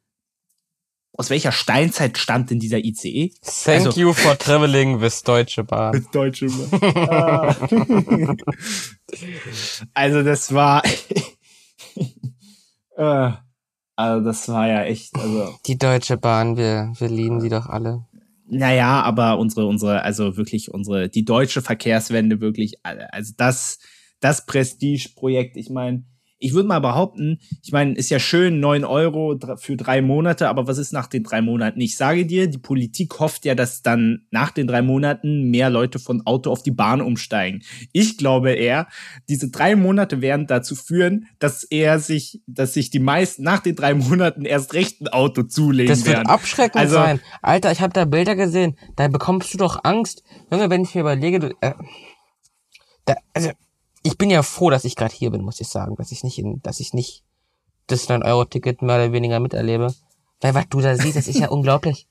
[1.12, 3.34] aus welcher Steinzeit stammt denn dieser ICE?
[3.64, 6.06] Thank Also- you for traveling with Deutsche Bahn.
[6.12, 6.46] Deutsche
[7.10, 7.56] Ah.
[9.94, 10.82] Also das war.
[12.96, 13.30] Äh,
[13.94, 15.14] also das war ja echt.
[15.14, 18.06] Also Die Deutsche Bahn, wir, wir lieben sie doch alle.
[18.48, 23.78] Naja, aber unsere, unsere, also wirklich unsere, die deutsche Verkehrswende wirklich, also das,
[24.20, 26.04] das Prestigeprojekt, ich meine,
[26.40, 30.66] ich würde mal behaupten, ich meine, ist ja schön, neun Euro für drei Monate, aber
[30.68, 31.80] was ist nach den drei Monaten?
[31.80, 35.98] Ich sage dir, die Politik hofft ja, dass dann nach den drei Monaten mehr Leute
[35.98, 37.62] von Auto auf die Bahn umsteigen.
[37.92, 38.86] Ich glaube eher,
[39.28, 43.74] diese drei Monate werden dazu führen, dass er sich, dass sich die meisten nach den
[43.74, 46.28] drei Monaten erst recht ein Auto zulegen Das wird werden.
[46.28, 47.20] abschreckend Also- sein.
[47.42, 48.76] Alter, ich habe da Bilder gesehen.
[48.96, 50.22] Da bekommst du doch Angst.
[50.52, 51.72] Junge, wenn ich mir überlege, du, äh,
[53.04, 53.50] da, also,
[54.02, 55.96] ich bin ja froh, dass ich gerade hier bin, muss ich sagen.
[55.96, 57.24] Dass ich nicht in, dass ich nicht
[57.86, 59.94] das 9-Euro-Ticket mehr oder weniger miterlebe.
[60.40, 62.06] Weil was du da siehst, das ist ja unglaublich.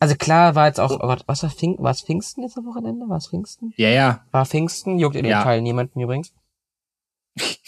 [0.00, 2.66] Also klar war jetzt auch, oh Gott, was war Pfing, war es Pfingsten jetzt am
[2.66, 3.08] Wochenende?
[3.08, 3.72] War es Pfingsten?
[3.76, 5.40] Ja, ja, War Pfingsten, juckt in Ja.
[5.40, 6.32] Italien niemanden übrigens.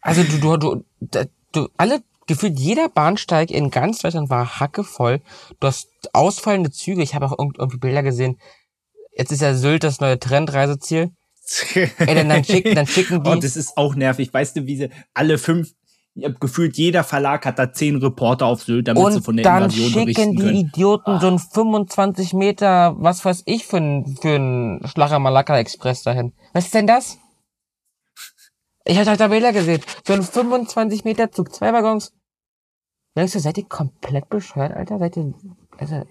[0.00, 5.20] Also du, du, du, da- du, alle, gefühlt jeder Bahnsteig in ganz Deutschland war hackevoll.
[5.58, 7.02] Du hast ausfallende Züge.
[7.02, 8.38] Ich habe auch irgend- irgendwie Bilder gesehen.
[9.16, 11.10] Jetzt ist ja Sylt das neue Trendreiseziel.
[11.74, 13.30] Ey, dann, dann, schicken, dann schicken die.
[13.30, 14.32] Oh, das ist auch nervig.
[14.32, 15.72] Weißt du, wie sie alle fünf,
[16.40, 19.64] gefühlt jeder Verlag hat da zehn Reporter auf Sylt, damit sie von und der dann
[19.64, 20.56] Invasion schicken die können.
[20.56, 26.02] Idioten so einen 25 Meter, was weiß ich, für einen für einen Schlacher Malaka Express
[26.02, 26.32] dahin.
[26.52, 27.18] Was ist denn das?
[28.84, 29.82] Ich hatte halt da Bilder gesehen.
[30.06, 32.12] So ein 25 Meter Zug, zwei Waggons.
[33.16, 34.98] Denkst du, seid ihr komplett bescheuert, Alter?
[34.98, 35.34] Seid ihr,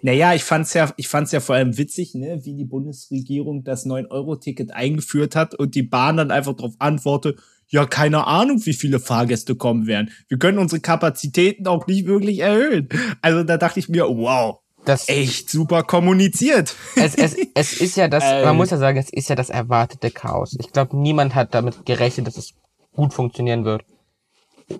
[0.02, 3.86] naja, ich fand's ja, ich fand's ja vor allem witzig, ne, wie die Bundesregierung das
[3.86, 9.00] 9-Euro-Ticket eingeführt hat und die Bahn dann einfach darauf antwortet, ja, keine Ahnung, wie viele
[9.00, 10.12] Fahrgäste kommen werden.
[10.28, 12.90] Wir können unsere Kapazitäten auch nicht wirklich erhöhen.
[13.22, 16.76] Also da dachte ich mir, wow, das echt super kommuniziert.
[16.96, 19.50] Es, es, es ist ja das, ähm, man muss ja sagen, es ist ja das
[19.50, 20.56] erwartete Chaos.
[20.60, 22.54] Ich glaube, niemand hat damit gerechnet, dass es
[22.94, 23.84] gut funktionieren wird.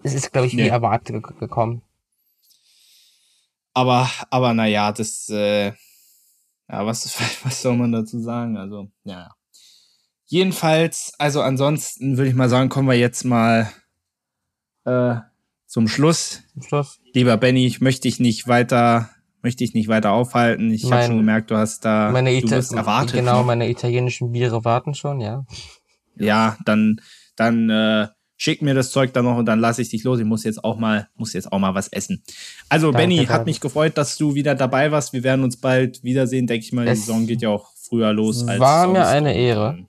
[0.04, 0.68] Es ist, glaube ich, wie nee.
[0.68, 1.82] erwartet gekommen.
[3.76, 8.58] Aber, aber naja, das, äh, ja, was, was soll man dazu sagen?
[8.58, 9.36] Also, ja.
[10.28, 13.70] Jedenfalls, also ansonsten würde ich mal sagen, kommen wir jetzt mal
[14.86, 15.16] äh,
[15.68, 16.42] zum Schluss.
[16.54, 17.00] Zum Schluss.
[17.14, 19.10] Lieber Benny, ich möchte dich nicht weiter,
[19.44, 20.72] möchte ich nicht weiter aufhalten.
[20.72, 23.18] Ich habe schon gemerkt, du hast da, meine du wirst erwartet.
[23.18, 25.46] Genau, meine italienischen Biere warten schon, ja.
[26.16, 27.02] Ja, dann,
[27.36, 30.20] dann äh, schick mir das Zeug dann noch und dann lasse ich dich los.
[30.20, 32.24] Ich muss jetzt auch mal, muss jetzt auch mal was essen.
[32.70, 35.14] Also, Danke, Benny, hat mich gefreut, dass du wieder dabei warst.
[35.14, 36.86] Wir werden uns bald wiedersehen, denke ich mal.
[36.86, 38.48] Die Saison geht ja auch früher los.
[38.48, 39.88] Als war mir eine Ehre.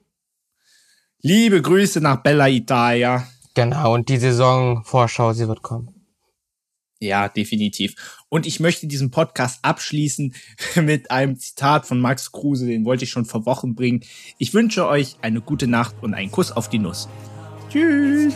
[1.21, 3.27] Liebe Grüße nach Bella Italia.
[3.53, 5.97] Genau, und die Saisonvorschau, sie wird kommen.
[6.99, 8.23] Ja, definitiv.
[8.29, 10.33] Und ich möchte diesen Podcast abschließen
[10.83, 14.01] mit einem Zitat von Max Kruse, den wollte ich schon vor Wochen bringen.
[14.37, 17.07] Ich wünsche euch eine gute Nacht und einen Kuss auf die Nuss.
[17.69, 18.33] Tschüss.